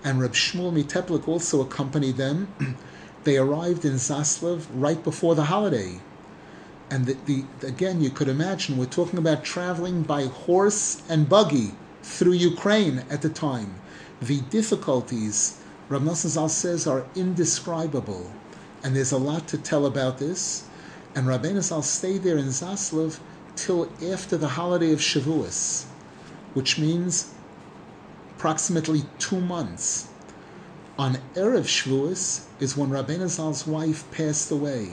[0.05, 2.49] And Reb Shmuel Miteplik also accompanied them.
[3.25, 6.01] they arrived in Zaslav right before the holiday.
[6.91, 11.73] And the, the, again, you could imagine, we're talking about traveling by horse and buggy
[12.03, 13.75] through Ukraine at the time.
[14.21, 18.33] The difficulties, Rav Nosson Zal says, are indescribable.
[18.83, 20.65] And there's a lot to tell about this.
[21.15, 23.21] And Rabbeinu Zal stayed there in Zaslav
[23.55, 25.87] till after the holiday of Shavuos
[26.55, 27.33] which means
[28.37, 30.09] approximately two months.
[30.99, 34.91] On Erev Shavuos is when Rabbeinu Zal's wife passed away.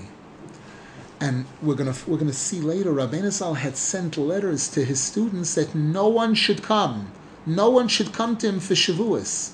[1.19, 5.56] And we're gonna we're gonna see later Rabbeinu Zal had sent letters to his students
[5.56, 7.12] that no one should come,
[7.45, 9.52] no one should come to him for Shavuos.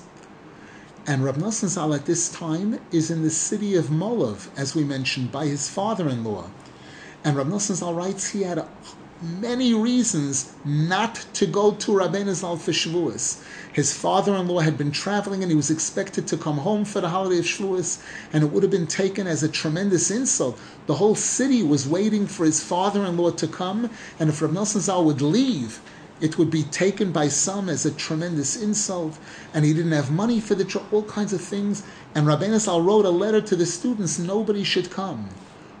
[1.08, 4.82] And Rab Nosson Zal at this time is in the city of Molov, as we
[4.82, 6.50] mentioned, by his father-in-law.
[7.22, 8.66] And Rab Nosson Zal writes he had
[9.22, 13.40] many reasons not to go to Rabbeinu Zal for Shavuos.
[13.72, 17.38] His father-in-law had been traveling and he was expected to come home for the holiday
[17.38, 20.58] of Shavuos, and it would have been taken as a tremendous insult.
[20.86, 25.04] The whole city was waiting for his father-in-law to come, and if Rabbi Nosson Zal
[25.04, 25.80] would leave,
[26.20, 29.18] it would be taken by some as a tremendous insult,
[29.52, 31.82] and he didn't have money for the trip, all kinds of things.
[32.14, 35.28] And Rabbeinu Zal wrote a letter to the students, nobody should come.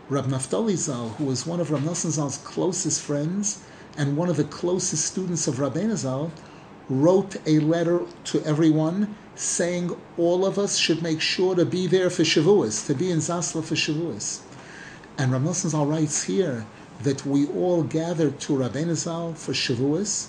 [0.08, 3.64] Rab Naftali Zal, who was one of Rab Nosson Zal's closest friends
[3.96, 6.30] and one of the closest students of Rabbeinu Zal,
[6.88, 12.10] wrote a letter to everyone saying all of us should make sure to be there
[12.10, 14.40] for Shavuos, to be in Zasla for Shavuos.
[15.18, 16.66] And Rab Nosson Zal writes here
[17.02, 20.28] that we all gathered to Rabbeinu Zal for Shavuos,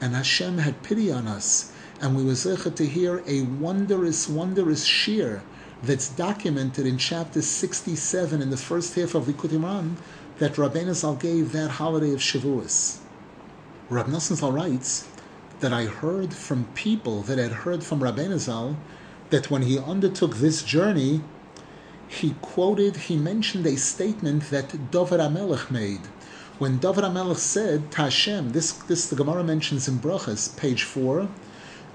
[0.00, 4.86] and Hashem had pity on us, and we were zeichet to hear a wondrous, wondrous
[4.86, 5.40] shiur
[5.82, 9.96] that's documented in chapter 67 in the first half of Likutei Moharan
[10.38, 12.98] that Rabbeinu Zal gave that holiday of Shavuos.
[13.88, 15.06] Rab Nosson Zal writes
[15.60, 18.76] that I heard from people that had heard from Rabbeinu Zal
[19.30, 21.22] that when he undertook this journey,
[22.14, 26.00] he quoted, he mentioned a statement that David HaMelech made.
[26.58, 31.28] When David HaMelech said Tashem, this, this the Gemara mentions in Brachas, page 4,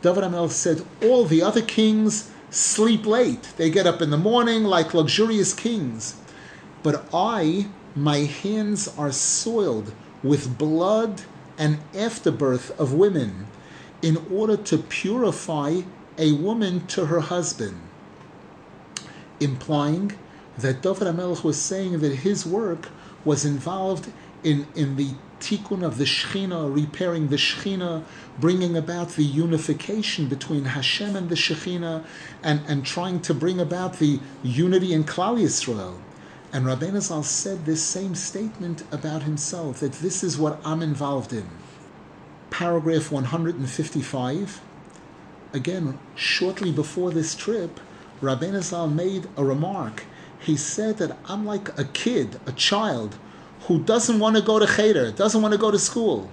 [0.02, 3.44] David HaMelech said, all the other kings sleep late.
[3.58, 6.16] They get up in the morning like luxurious kings.
[6.84, 9.94] But I, my hands are soiled
[10.24, 11.22] with blood
[11.58, 13.48] and afterbirth of women
[14.02, 15.82] in order to purify
[16.18, 17.82] a woman to her husband.
[19.40, 20.14] Implying
[20.58, 22.90] that David HaMelech was saying that his work
[23.24, 24.12] was involved
[24.44, 28.04] in, in the tikkun of the Shechina, repairing the Shechina,
[28.40, 32.06] bringing about the unification between Hashem and the Shechina,
[32.44, 35.98] and, and trying to bring about the unity in Klal Yisrael.
[36.52, 41.32] And Rabbeinu Zal said this same statement about himself, that this is what I'm involved
[41.32, 41.48] in.
[42.50, 44.62] Paragraph 155.
[45.54, 47.80] Again, shortly before this trip,
[48.22, 50.06] Rabbeinu Zal made a remark.
[50.40, 53.18] He said that I'm like a kid, a child,
[53.62, 56.30] who doesn't want to go to cheder, doesn't want to go to school.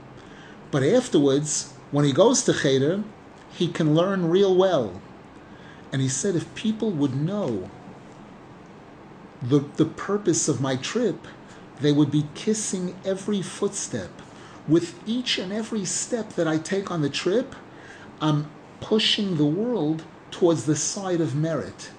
[0.71, 3.05] But afterwards, when he goes to cheder,
[3.53, 5.01] he can learn real well.
[5.93, 7.71] And he said if people would know
[9.41, 11.27] the, the purpose of my trip,
[11.81, 14.11] they would be kissing every footstep.
[14.67, 17.55] With each and every step that I take on the trip,
[18.21, 20.03] I'm pushing the world
[20.37, 21.91] towards the side of merit.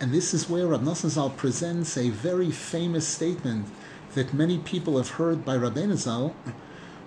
[0.00, 3.66] And this is where Rab Nosson Zal presents a very famous statement
[4.14, 6.34] that many people have heard by Rabbeinu Zal,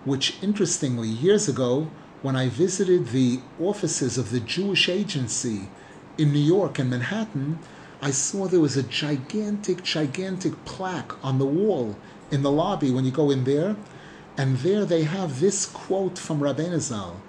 [0.05, 1.89] which interestingly, years ago,
[2.21, 5.69] when I visited the offices of the Jewish Agency
[6.19, 7.57] in New York and Manhattan,
[7.99, 11.95] I saw there was a gigantic, gigantic plaque on the wall
[12.29, 13.75] in the lobby when you go in there,
[14.37, 17.19] and there they have this quote from Rabbeinu Zal.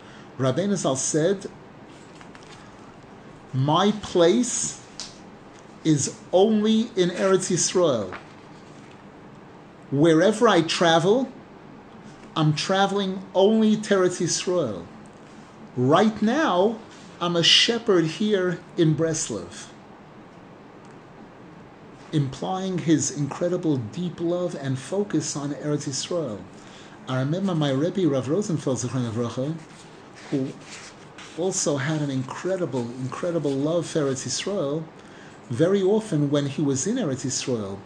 [0.41, 1.47] Rabbeinu Zal said,
[3.53, 4.80] "My place
[5.84, 8.16] is only in Eretz Yisrael.
[9.91, 11.28] Wherever I travel,
[12.34, 14.86] I'm traveling only to Eretz Yisrael.
[15.76, 16.78] Right now,
[17.20, 19.66] I'm a shepherd here in Breslov."
[22.12, 26.41] implying his incredible deep love and focus on Eretz Yisrael.
[27.07, 29.57] I remember my Rebbe Rav Rosenfeld Zichron
[30.31, 30.49] who
[31.39, 34.85] also had an incredible, incredible love for Eretz Yisrael.
[35.49, 37.78] Very often, when he was in Eretz Yisrael,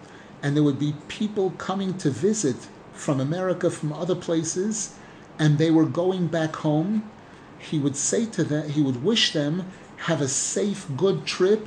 [0.42, 2.56] and there would be people coming to visit
[2.92, 4.94] from America, from other places,
[5.38, 7.10] and they were going back home,
[7.58, 9.64] he would say to them, he would wish them,
[9.96, 11.66] have a safe, good trip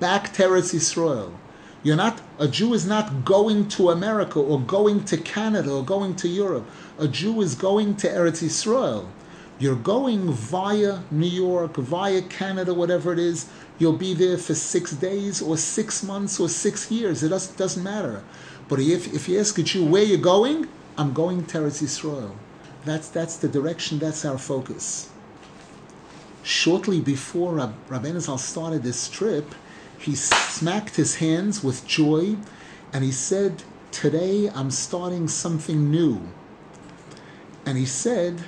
[0.00, 1.32] back to Eretz Yisrael.
[1.82, 6.16] You're not a Jew is not going to America or going to Canada or going
[6.16, 6.68] to Europe.
[6.98, 9.06] A Jew is going to Eretz Yisrael.
[9.58, 13.48] You're going via New York, via Canada, whatever it is.
[13.78, 17.22] You'll be there for six days or six months or six years.
[17.22, 18.22] It doesn't, doesn't matter.
[18.68, 22.32] But if, if you ask a Jew where you're going, I'm going to Eretz Yisrael.
[22.84, 25.10] That's, that's the direction, that's our focus.
[26.42, 29.54] Shortly before Rab, Rabbeinu Zal started this trip,
[29.98, 32.36] he smacked his hands with joy
[32.92, 36.20] and he said, Today I'm starting something new.
[37.64, 38.44] And he said,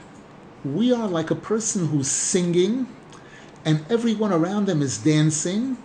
[0.64, 2.88] We are like a person who's singing
[3.64, 5.76] and everyone around them is dancing,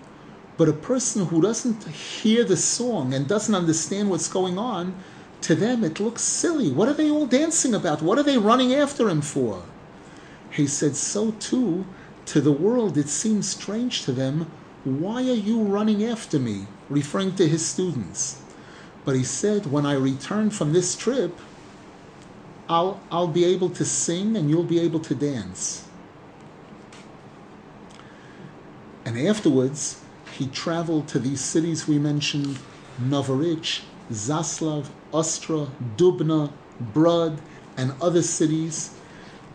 [0.57, 4.95] but a person who doesn't hear the song and doesn't understand what's going on,
[5.41, 6.71] to them it looks silly.
[6.71, 8.01] What are they all dancing about?
[8.01, 9.63] What are they running after him for?
[10.49, 11.85] He said, So too,
[12.27, 14.49] to the world it seems strange to them
[14.83, 16.67] why are you running after me?
[16.89, 18.41] referring to his students.
[19.05, 21.39] But he said, When I return from this trip,
[22.69, 25.87] I'll, I'll be able to sing and you'll be able to dance.
[29.05, 30.01] And afterwards,
[30.37, 32.57] he traveled to these cities we mentioned
[32.99, 37.41] Novorich, Zaslav, Ostra, Dubna, Brod,
[37.75, 38.91] and other cities.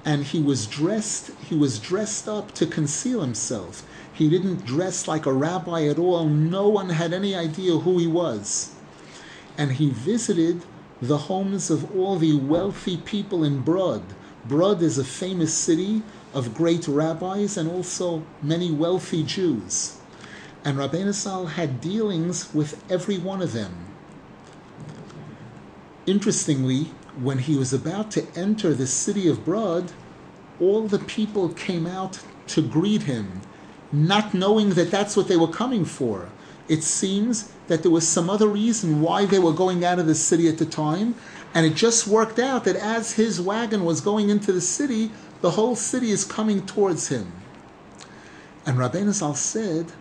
[0.04, 3.86] And he was dressed, he was dressed up to conceal himself.
[4.12, 6.26] He didn't dress like a rabbi at all.
[6.26, 8.74] No one had any idea who he was.
[9.56, 10.62] And he visited
[11.00, 14.02] the homes of all the wealthy people in Brod.
[14.44, 16.02] Brod is a famous city
[16.34, 19.98] of great rabbis and also many wealthy Jews.
[20.64, 23.86] And Rabbeinu Zal had dealings with every one of them.
[26.06, 26.90] Interestingly,
[27.20, 29.92] when he was about to enter the city of Brod,
[30.60, 33.42] all the people came out to greet him
[33.92, 36.28] not knowing that that's what they were coming for.
[36.68, 40.14] It seems that there was some other reason why they were going out of the
[40.14, 41.14] city at the time,
[41.54, 45.10] and it just worked out that as his wagon was going into the city,
[45.40, 47.32] the whole city is coming towards him.
[48.66, 49.92] And Rabbeinu Zal said,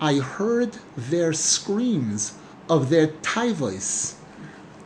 [0.00, 2.34] I heard their screams
[2.68, 4.14] of their taivos,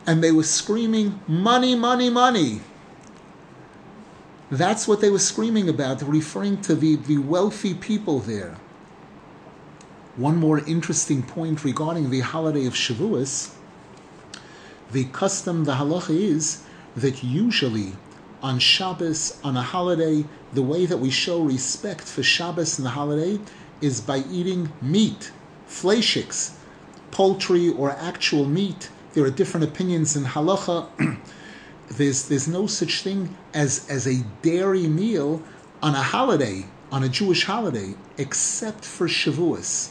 [0.07, 2.61] and they were screaming, money, money, money.
[4.49, 8.57] That's what they were screaming about, referring to the, the wealthy people there.
[10.15, 13.55] One more interesting point regarding the holiday of Shavuos
[14.91, 16.61] the custom, the halacha is
[16.95, 17.93] that usually
[18.43, 22.91] on Shabbos, on a holiday, the way that we show respect for Shabbos and the
[22.91, 23.39] holiday
[23.81, 25.31] is by eating meat,
[25.67, 26.51] fleishiks,
[27.09, 28.91] poultry or actual meat.
[29.13, 31.17] There are different opinions in halacha.
[31.89, 35.41] there's there's no such thing as as a dairy meal
[35.81, 39.89] on a holiday, on a Jewish holiday, except for Shavuos.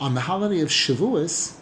[0.00, 1.58] On the holiday of Shavuos,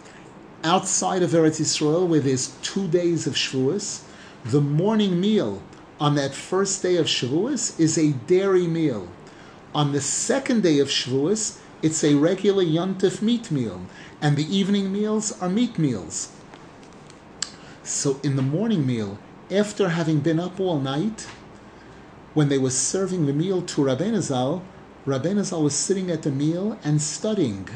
[0.62, 4.04] outside of Eretz Yisrael, where there's two days of Shavuos,
[4.44, 5.60] the morning meal
[5.98, 9.08] on that first day of Shavuos is a dairy meal.
[9.74, 13.80] On the second day of Shavuos, it's a regular yontif meat meal,
[14.22, 16.30] and the evening meals are meat meals.
[17.82, 19.18] So in the morning meal,
[19.50, 21.26] after having been up all night,
[22.34, 24.62] when they were serving the meal to Rabbeinu Zal,
[25.06, 27.68] Rabbeinu Zal was sitting at the meal and studying.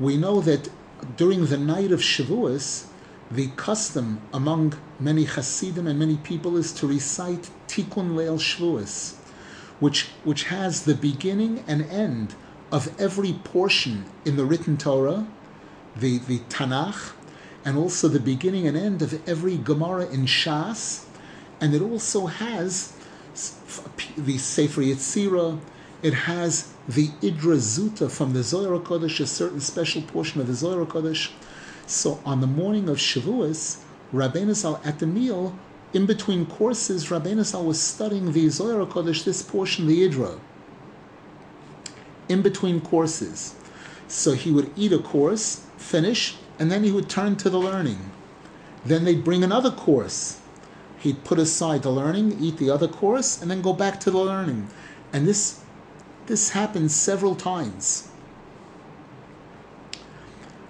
[0.00, 0.68] We know that
[1.16, 2.86] during the night of Shavuos,
[3.30, 9.16] the custom among many Hasidim and many people is to recite Tikkun Leil Shavuos,
[9.80, 12.36] which, which has the beginning and end
[12.70, 15.26] of every portion in the written Torah,
[15.96, 17.12] the, the Tanakh,
[17.64, 21.06] and also the beginning and end of every Gemara in Shas,
[21.60, 22.92] and it also has
[24.16, 25.58] the Sefer Yetzirah,
[26.02, 30.54] it has the Idra Zuta from the Zohar Kodesh, a certain special portion of the
[30.54, 31.30] Zohar Kodesh.
[31.86, 33.78] So on the morning of Shavuos,
[34.12, 35.58] Rabbeinu Zal at the meal,
[35.92, 40.38] in between courses, Rabbeinu Zal was studying the Zohar Kodesh, this portion, the Idra
[42.28, 43.54] in between courses.
[44.06, 48.10] So he would eat a course, finish, and then he would turn to the learning.
[48.84, 50.40] Then they'd bring another course.
[50.98, 54.18] He'd put aside the learning, eat the other course, and then go back to the
[54.18, 54.68] learning.
[55.12, 55.60] And this
[56.28, 58.08] this happened several times.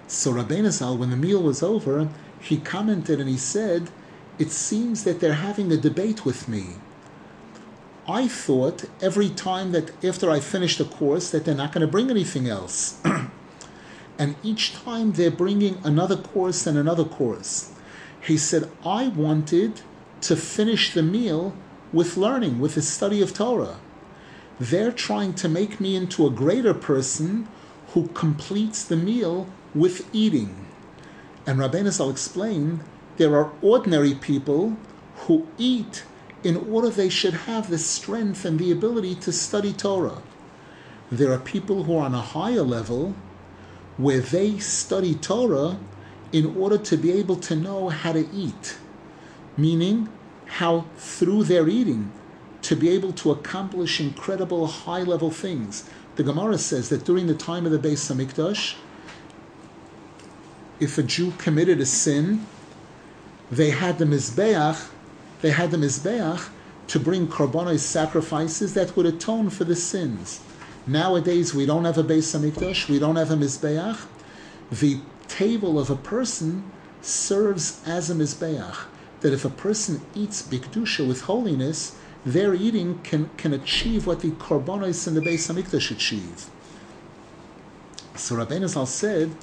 [0.07, 2.09] So Rabbeinu Zal, when the meal was over,
[2.41, 3.91] he commented and he said,
[4.39, 6.77] It seems that they're having a debate with me.
[8.07, 11.91] I thought every time that after I finished a course that they're not going to
[11.91, 12.99] bring anything else.
[14.17, 17.71] and each time they're bringing another course and another course.
[18.19, 19.81] He said, I wanted
[20.21, 21.53] to finish the meal
[21.93, 23.77] with learning, with the study of Torah.
[24.59, 27.47] They're trying to make me into a greater person
[27.93, 30.67] who completes the meal with eating.
[31.47, 32.81] And Rabbeinu Zal explained
[33.15, 34.75] there are ordinary people
[35.27, 36.03] who eat
[36.43, 40.21] in order they should have the strength and the ability to study Torah.
[41.09, 43.15] There are people who are on a higher level
[43.95, 45.79] where they study Torah
[46.33, 48.77] in order to be able to know how to eat,
[49.55, 50.09] meaning
[50.45, 52.11] how through their eating
[52.61, 55.89] to be able to accomplish incredible high level things.
[56.15, 58.75] The Gemara says that during the time of the Beis Hamikdash,
[60.79, 62.45] if a Jew committed a sin,
[63.51, 64.89] they had the Mizbeach
[65.41, 66.49] they had the Mizbeach
[66.87, 70.41] to bring korbanos sacrifices that would atone for the sins.
[70.85, 74.05] Nowadays, we don't have a Beis Hamikdash, we don't have a Mizbeach.
[74.71, 78.75] The table of a person serves as a Mizbeach.
[79.21, 81.97] That if a person eats Bikdusha with holiness,
[82.33, 86.45] their eating can, can achieve what the korbanos in the Beis Hamikdash achieve.
[88.15, 89.35] So Rabbeinu Zal said,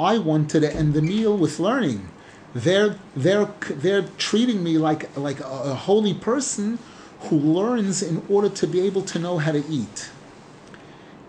[0.00, 2.08] I wanted to end the meal with learning
[2.54, 6.78] they're they're they're treating me like like a, a holy person
[7.22, 10.10] who learns in order to be able to know how to eat.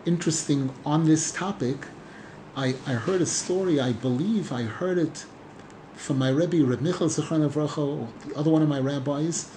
[0.05, 1.87] Interesting on this topic,
[2.55, 5.25] I, I heard a story, I believe I heard it
[5.95, 9.49] from my Rebbe, Reb Michal Zichron Avracha, the other one of my rabbis.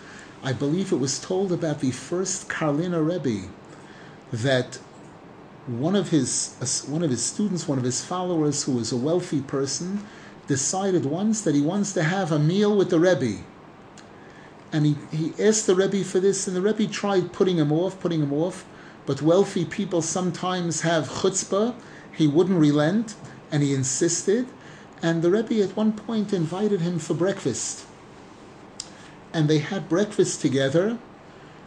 [0.42, 3.48] I believe it was told about the first Karliner Rebbe
[4.32, 4.78] that
[5.66, 9.42] one of his one of his students, one of his followers, who was a wealthy
[9.42, 10.06] person,
[10.46, 13.42] decided once that he wants to have a meal with the Rebbe.
[14.72, 17.98] And he, he asked the Rebbe for this, and the Rebbe tried putting him off,
[18.00, 18.64] putting him off.
[19.06, 21.74] But wealthy people sometimes have chutzpah.
[22.12, 23.14] He wouldn't relent,
[23.50, 24.46] and he insisted.
[25.02, 27.86] And the Rebbe at one point invited him for breakfast.
[29.32, 30.98] And they had breakfast together,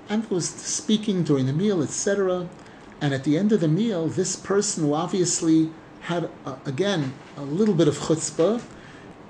[0.09, 2.49] and was speaking during the meal, etc.
[2.99, 7.43] And at the end of the meal, this person who obviously had, uh, again, a
[7.43, 8.61] little bit of chutzpah.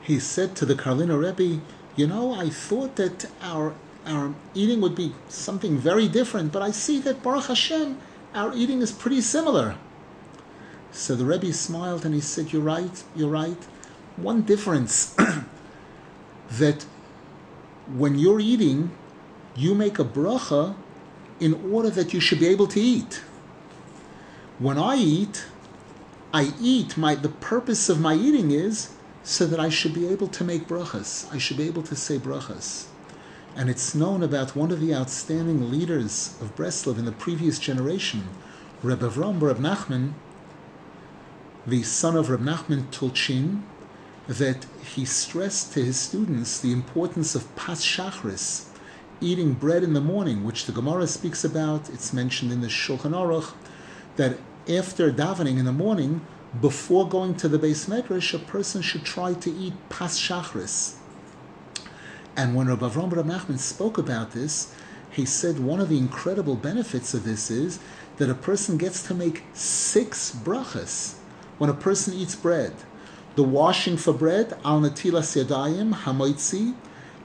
[0.01, 1.61] He said to the Karliner Rebbe,
[1.95, 3.75] You know, I thought that our,
[4.05, 7.97] our eating would be something very different, but I see that Baruch Hashem,
[8.33, 9.75] our eating is pretty similar.
[10.91, 13.63] So the Rebbe smiled and he said, You're right, you're right.
[14.17, 15.15] One difference
[16.51, 16.85] that
[17.87, 18.91] when you're eating,
[19.55, 20.75] you make a bracha
[21.39, 23.21] in order that you should be able to eat.
[24.59, 25.45] When I eat,
[26.33, 30.27] I eat, my the purpose of my eating is so that I should be able
[30.29, 31.31] to make brachas.
[31.33, 32.85] I should be able to say brachas.
[33.55, 38.29] And it's known about one of the outstanding leaders of Breslov in the previous generation,
[38.81, 40.13] Reb Avram Reb Nachman,
[41.67, 43.63] the son of Reb Nachman Tulchin,
[44.27, 44.65] that
[44.95, 48.67] he stressed to his students the importance of pas shachris,
[49.19, 51.89] eating bread in the morning, which the Gemara speaks about.
[51.89, 53.53] It's mentioned in the Shulchan Aruch
[54.15, 56.21] that after davening in the morning,
[56.59, 60.95] before going to the beis medrash, a person should try to eat pas shachris.
[62.35, 64.73] And when Rabbi Avram Nachman spoke about this,
[65.09, 67.79] he said one of the incredible benefits of this is
[68.17, 71.15] that a person gets to make six brachas
[71.57, 72.73] when a person eats bread.
[73.35, 76.75] The washing for bread, al natilas yadayim, hamoitzi,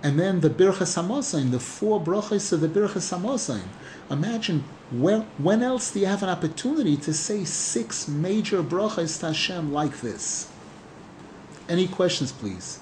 [0.02, 3.64] and then the birchas hamosain, the four brachas of the birchas hamosain.
[4.08, 9.26] Imagine where, when else do you have an opportunity to say six major brachas to
[9.26, 10.48] Hashem like this?
[11.68, 12.78] Any questions, please?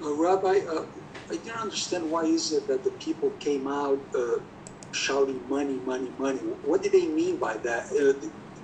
[0.00, 0.84] Uh, Rabbi, uh,
[1.28, 4.38] I didn't understand why is it that the people came out uh,
[4.92, 6.38] shouting money, money, money.
[6.62, 7.90] What did they mean by that?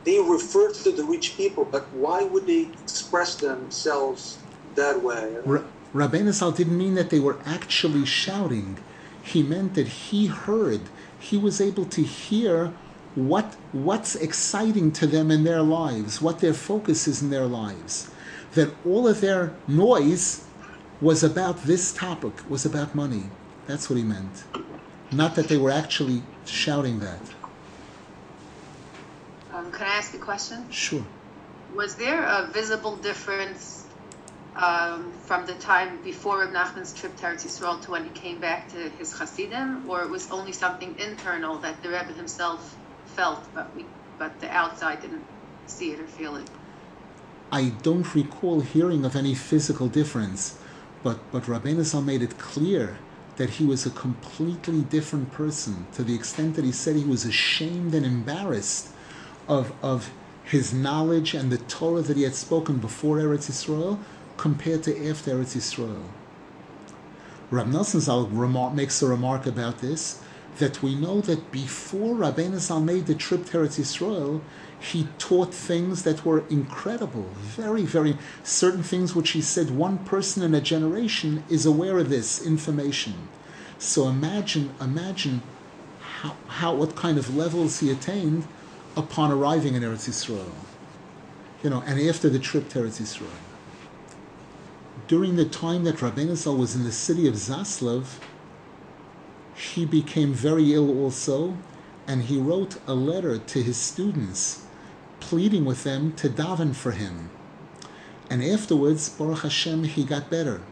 [0.05, 4.39] They referred to the rich people, but why would they express themselves
[4.75, 5.37] that way?
[5.47, 8.79] R- Rabbeinu Zal didn't mean that they were actually shouting.
[9.23, 10.81] He meant that he heard,
[11.19, 12.73] he was able to hear
[13.15, 18.11] what what's exciting to them in their lives, what their focus is in their lives.
[18.55, 20.47] That all of their noise
[21.01, 23.25] was about this topic, was about money.
[23.67, 24.45] That's what he meant.
[25.13, 27.21] Not that they were actually shouting that.
[29.71, 30.71] Um, can I ask a question?
[30.71, 31.05] Sure.
[31.75, 33.85] Was there a visible difference
[34.57, 38.41] um, from the time before Reb Nachman's trip to Eretz Yisrael to when he came
[38.41, 43.43] back to his Hasidim, or it was only something internal that the Rebbe himself felt,
[43.55, 43.85] but we,
[44.19, 45.25] but the outside didn't
[45.67, 46.51] see it or feel it?
[47.53, 50.59] I don't recall hearing of any physical difference,
[51.05, 52.99] but but Rabbeinu Zal made it clear
[53.37, 57.25] that he was a completely different person to the extent that he said he was
[57.25, 58.91] ashamed and embarrassed
[59.51, 60.11] of of
[60.45, 63.99] his knowledge and the Torah that he had spoken before Eretz Yisrael
[64.37, 66.03] compared to after Eretz Yisrael.
[67.51, 67.73] Rab
[68.33, 70.21] remark, makes a remark about this
[70.59, 74.41] that we know that before Rabbeinu Zal made the trip to Eretz Yisrael,
[74.81, 80.43] he taught things that were incredible, very, very certain things which he said one person
[80.43, 83.29] in a generation is aware of this information.
[83.79, 85.43] So imagine, imagine
[86.01, 88.47] how, how what kind of levels he attained
[88.97, 90.51] upon arriving in Eretz Yisrael.
[91.63, 93.29] You know, and after the trip to Eretz Yisrael.
[95.09, 98.19] During the time that Rabbeinu Zal was in the city of Zaslav,
[99.55, 101.57] he became very ill also,
[102.07, 104.65] and he wrote a letter to his students
[105.21, 107.31] pleading with them to daven for him.
[108.31, 110.63] And afterwards, Baruch Hashem, he got better.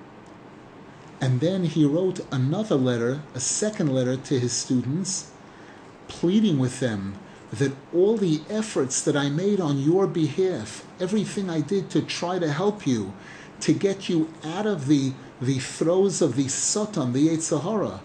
[1.20, 5.30] And then he wrote another letter, a second letter to his students,
[6.06, 7.14] pleading with them
[7.52, 12.38] that all the efforts that I made on your behalf, everything I did to try
[12.38, 13.12] to help you,
[13.60, 18.00] to get you out of the, the throes of the Satan, the Yetzer Hara,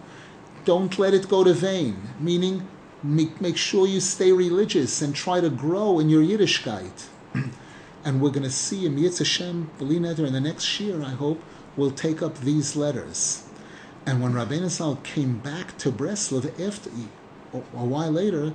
[0.65, 1.97] don't let it go to vain.
[2.19, 2.67] Meaning,
[3.03, 7.07] make, make sure you stay religious and try to grow in your Yiddishkeit.
[8.05, 11.41] and we're going to see in Yitz Hashem, Belineder, in the next year, I hope,
[11.75, 13.43] we'll take up these letters.
[14.05, 16.89] And when Rabbeinu Zal came back to Breslov after
[17.53, 18.53] a while later,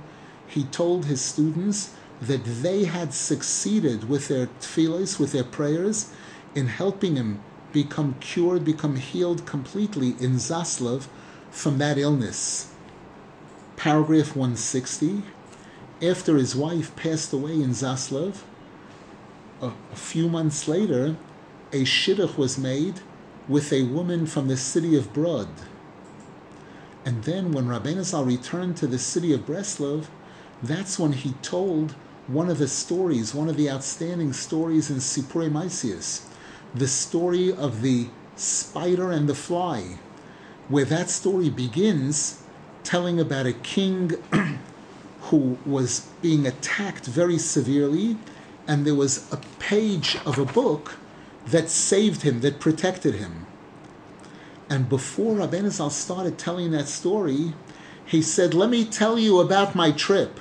[0.49, 6.11] he told his students that they had succeeded with their tefillahs, with their prayers,
[6.55, 7.39] in helping him
[7.71, 11.07] become cured, become healed completely in Zaslav
[11.51, 12.73] from that illness.
[13.77, 15.21] Paragraph 160.
[16.01, 18.41] After his wife passed away in Zaslav,
[19.61, 21.15] a, a few months later,
[21.71, 23.01] a shidduch was made
[23.47, 25.49] with a woman from the city of Brod.
[27.05, 30.07] And then when Rabbeinu Zal returned to the city of Breslov,
[30.61, 31.95] that's when he told
[32.27, 36.25] one of the stories, one of the outstanding stories in Sipurei Maisius,
[36.75, 39.97] the story of the spider and the fly,
[40.67, 42.43] where that story begins
[42.83, 44.11] telling about a king
[45.21, 48.17] who was being attacked very severely,
[48.67, 50.97] and there was a page of a book
[51.47, 53.47] that saved him, that protected him.
[54.69, 57.53] And before Rabbeinu started telling that story,
[58.05, 60.39] he said, Let me tell you about my trip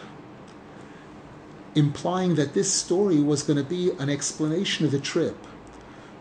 [1.79, 5.37] implying that this story was going to be an explanation of the trip.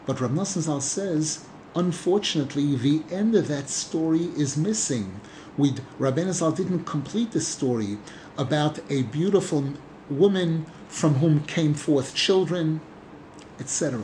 [0.06, 1.46] But Rav Nosson Zal says,
[1.76, 5.20] unfortunately, the end of that story is missing.
[5.58, 7.98] Rabbeinu Zal didn't complete the story
[8.38, 9.74] about a beautiful
[10.12, 12.80] woman from whom came forth children,
[13.60, 14.04] etc.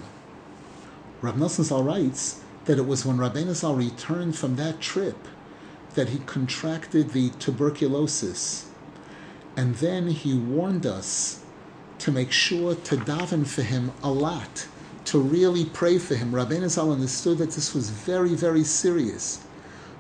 [1.22, 5.28] Rav Nosson Zal writes that it was when Rabbeinu Zal returned from that trip
[5.94, 8.72] that he contracted the tuberculosis.
[9.56, 11.43] And then he warned us
[12.04, 14.68] to make sure to daven for him a lot,
[15.06, 16.34] to really pray for him.
[16.34, 19.42] Rabbeinu Zal understood that this was very, very serious.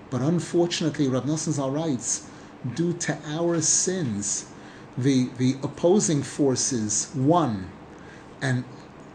[0.09, 2.27] But unfortunately, Rab Nosson Zal writes,
[2.75, 4.47] due to our sins,
[4.97, 7.71] the, the opposing forces won.
[8.41, 8.65] And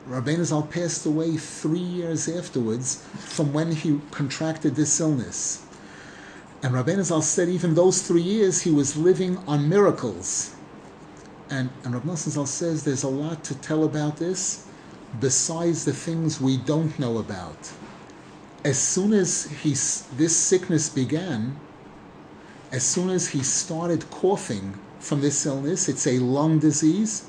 [0.08, 5.62] Rabbeinu Zal passed away three years afterwards from when he contracted this illness.
[6.62, 10.54] And Rabbeinu Zal said even those three years he was living on miracles.
[11.50, 14.66] And, and Rav Nosson Zal says there's a lot to tell about this
[15.20, 17.72] besides the things we don't know about.
[18.64, 21.56] As soon as he, this sickness began,
[22.70, 27.24] as soon as he started coughing from this illness, it's a lung disease,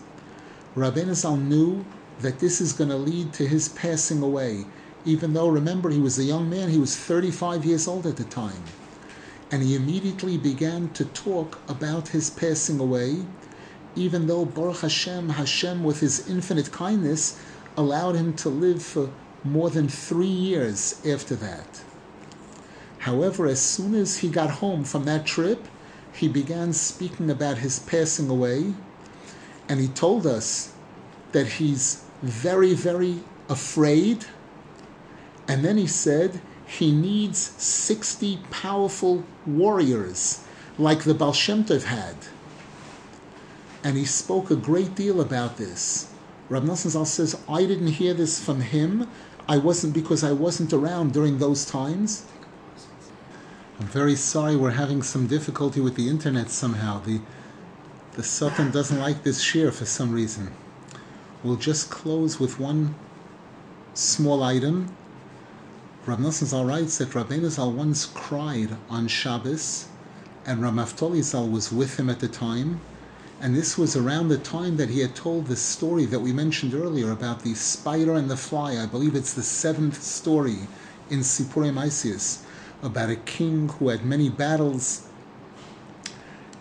[0.76, 1.86] Rabbeinu Zal knew
[2.20, 4.66] that this is going to lead to his passing away.
[5.06, 8.26] Even though, remember, he was a young man, he was 35 years old at the
[8.26, 8.64] time.
[9.52, 13.24] And he immediately began to talk about his passing away,
[13.96, 17.40] even though Baruch Hashem, Hashem, with his infinite kindness,
[17.76, 19.10] allowed him to live for
[19.44, 21.82] more than three years after that.
[23.00, 25.68] However, as soon as he got home from that trip,
[26.12, 28.74] he began speaking about his passing away,
[29.70, 30.74] and he told us
[31.32, 34.26] that he's very, very afraid.
[35.48, 40.44] And then he said he needs 60 powerful warriors
[40.78, 42.16] like the Baal Shem Tov had.
[43.84, 46.12] And he spoke a great deal about this.
[46.50, 49.08] Rab Nosson Zal says, I didn't hear this from him.
[49.48, 52.26] I wasn't because I wasn't around during those times.
[53.80, 57.00] I'm very sorry we're having some difficulty with the internet somehow.
[57.00, 57.22] The
[58.14, 60.52] the Sultan doesn't like this shiur for some reason.
[61.42, 62.96] We'll just close with one
[63.94, 64.94] small item.
[66.06, 69.88] Rav Nosson Zal writes that Rabbeinu Zal once cried on Shabbos,
[70.46, 72.82] and Rav Naftali Zal was with him at the time.
[73.42, 76.74] And this was around the time that he had told the story that we mentioned
[76.74, 78.78] earlier about the spider and the fly.
[78.78, 80.68] I believe it's the seventh story
[81.10, 82.44] in Sipurei Maisius
[82.84, 85.08] about a king who had many battles.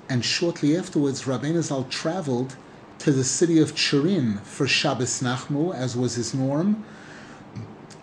[0.09, 2.57] And shortly afterwards, Rabbeinu Zal traveled
[3.01, 6.85] to the city of Tcherin for Shabbos Nachmu, as was his norm.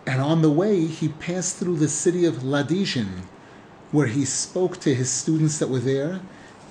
[0.05, 3.23] And on the way, he passed through the city of Ladizhin,
[3.91, 6.19] where he spoke to his students that were there,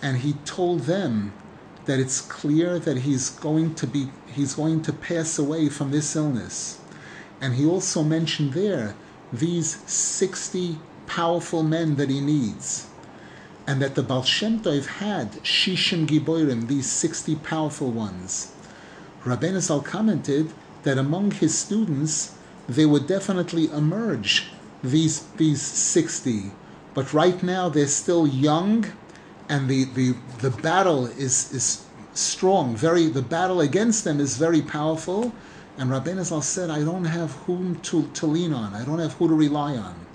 [0.03, 1.33] and he told them
[1.87, 6.17] that it's clear that he's going to be he's going to pass away from this
[6.17, 6.81] illness.
[7.41, 8.95] And he also mentioned there
[9.33, 12.89] these 60 powerful men that he needs.
[13.67, 18.53] And that the Baal Shem Tov had Shishim Giborim, these 60 powerful ones.
[19.25, 22.37] Rabbeinu Zal commented that among his students,
[22.69, 24.49] they would definitely emerge,
[24.83, 26.53] these, these 60.
[26.93, 28.85] But right now, they're still young,
[29.49, 31.85] and the, the, the battle is, is
[32.15, 32.77] strong.
[32.77, 35.35] Very, the battle against them is very powerful.
[35.77, 38.75] And Rabbeinu Zal said, I don't have whom to, to lean on.
[38.75, 40.07] I don't have who to rely on.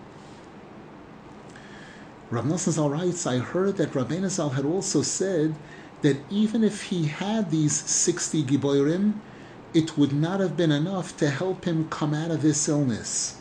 [2.32, 5.56] Rav Nosson writes, I heard that Rabbeinu Zal had also said
[6.02, 9.16] that even if he had these 60 Giborim,
[9.74, 13.40] it would not have been enough to help him come out of this illness.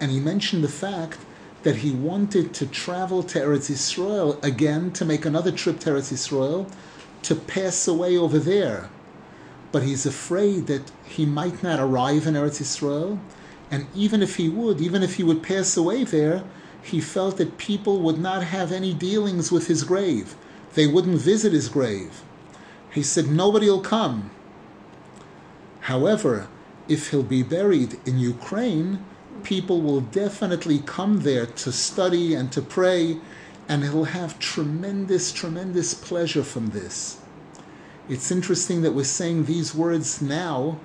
[0.00, 1.18] And he mentioned the fact
[1.64, 6.12] that he wanted to travel to Eretz Yisrael again to make another trip to Eretz
[6.12, 6.70] Yisrael
[7.22, 8.90] to pass away over there.
[9.72, 13.18] But he's afraid that he might not arrive in Eretz Yisrael,
[13.70, 16.44] and even if he would, even if he would pass away there,
[16.82, 20.36] he felt that people would not have any dealings with his grave.
[20.74, 22.22] They wouldn't visit his grave.
[22.90, 24.30] He said, Nobody will come.
[25.80, 26.46] However,
[26.88, 29.02] if he'll be buried in Ukraine,
[29.44, 33.18] people will definitely come there to study and to pray,
[33.68, 37.18] and he'll have tremendous, tremendous pleasure from this.
[38.08, 40.78] It's interesting that we're saying these words now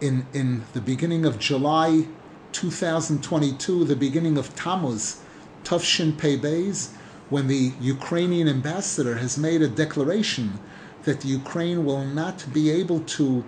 [0.00, 2.06] in, in the beginning of July
[2.52, 5.20] 2022, the beginning of Tammuz,
[5.64, 6.92] Tufshin Pei Beis,
[7.30, 10.58] when the Ukrainian ambassador has made a declaration
[11.04, 13.44] that Ukraine will not be able to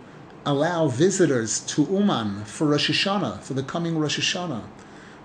[0.46, 4.62] allow visitors to Uman for Rosh Hashanah, for the coming Rosh Hashanah.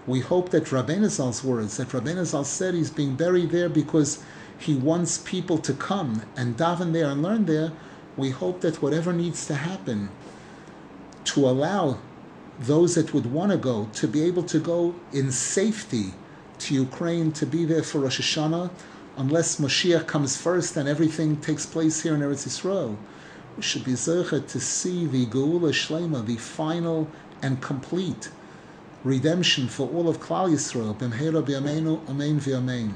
[0.07, 4.23] We hope that Rabbeinu Zal's words, that Rabbeinu Zal said he's being buried there because
[4.57, 7.71] he wants people to come and daven there and learn there,
[8.17, 10.09] we hope that whatever needs to happen
[11.23, 11.99] to allow
[12.59, 16.13] those that would want to go to be able to go in safety
[16.57, 18.71] to Ukraine to be there for Rosh Hashanah,
[19.17, 22.97] unless Moshiach comes first and everything takes place here in Eretz Yisrael.
[23.57, 27.07] We should be zeichet to see the Geula Shlema, the final
[27.41, 28.29] and complete
[29.03, 30.95] redemption for all of Klal Yisrael.
[30.95, 32.93] B'mheira b'yameinu, amen.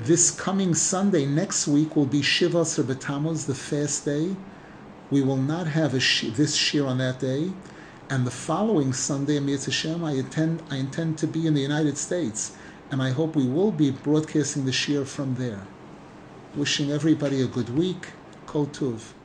[0.00, 4.36] This coming Sunday, next week, will be Shiva B'Tammuz, the fast day.
[5.10, 7.50] We will not have sh- this shiur on that day.
[8.08, 11.98] And the following Sunday, Amir Hashem, I intend, I intend to be in the United
[11.98, 12.56] States,
[12.90, 15.66] and I hope we will be broadcasting the shiur from there.
[16.54, 18.06] Wishing everybody a good week.
[18.46, 19.17] Kol Tuv.